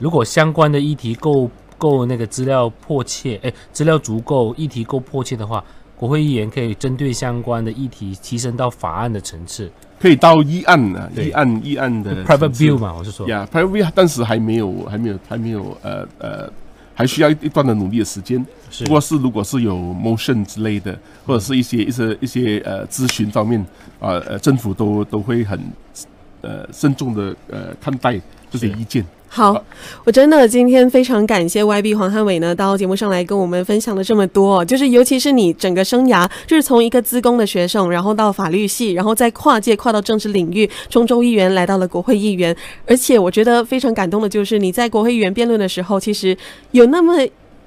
[0.00, 1.48] 如果相关的议题够
[1.78, 5.62] 够那个资料迫切，哎，资料足够，议题够迫切的话，
[5.94, 9.70] 国会议员可以针对相关的议题提升到法案的层次，
[10.04, 16.52] 可以到议案啊，议案议案的 private view 嘛，我是说，呀，private view，当时还没有还没有还没有呃呃。
[16.96, 18.44] 还需要一一段的努力的时间。
[18.84, 20.96] 不过是如果是有 motion 之类的，
[21.26, 23.58] 或者是一些一些一些呃咨询方面
[23.98, 25.58] 啊呃政府都都会很
[26.42, 29.04] 呃慎重的呃看待这些意见。
[29.34, 29.60] 好，
[30.04, 42.54] 我真的今天非常感谢 YB 黄汉伟呢，到节目上来跟我们分享了这么多，就是尤其是你整个生涯，就是从一个资工的学生，然后到法律系，然后再跨界跨到政治领域，从州议员来到了国会议员，
[42.86, 46.36] 而且我觉得非常感动的就是你在国会议员辩论的时候，其实
[46.70, 47.16] 有那么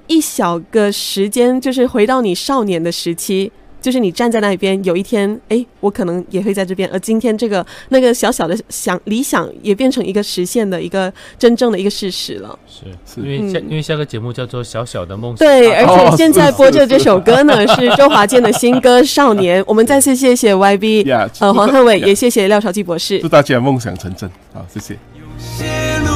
[0.06, 3.52] 一小个时间，就是回到你少年的时期。
[3.80, 6.88] 就是你站在那边，有一天，哎，我可能也会在这边。
[6.92, 12.58] 而今天这个那个小小的想理想，也变成一个实现的一个真正的一个事实了。
[12.66, 15.46] 是，是因为下因为下个节目叫做《小小的梦想》。
[15.50, 19.62] 对，而且现在播着 这首歌呢，是周华健的新歌《少年》。
[19.66, 23.18] 我们再次谢谢 YB，呃，黄汉伟，也谢谢廖朝基博士。
[23.20, 24.28] 祝大家梦想成真。
[24.52, 26.07] 好，谢谢。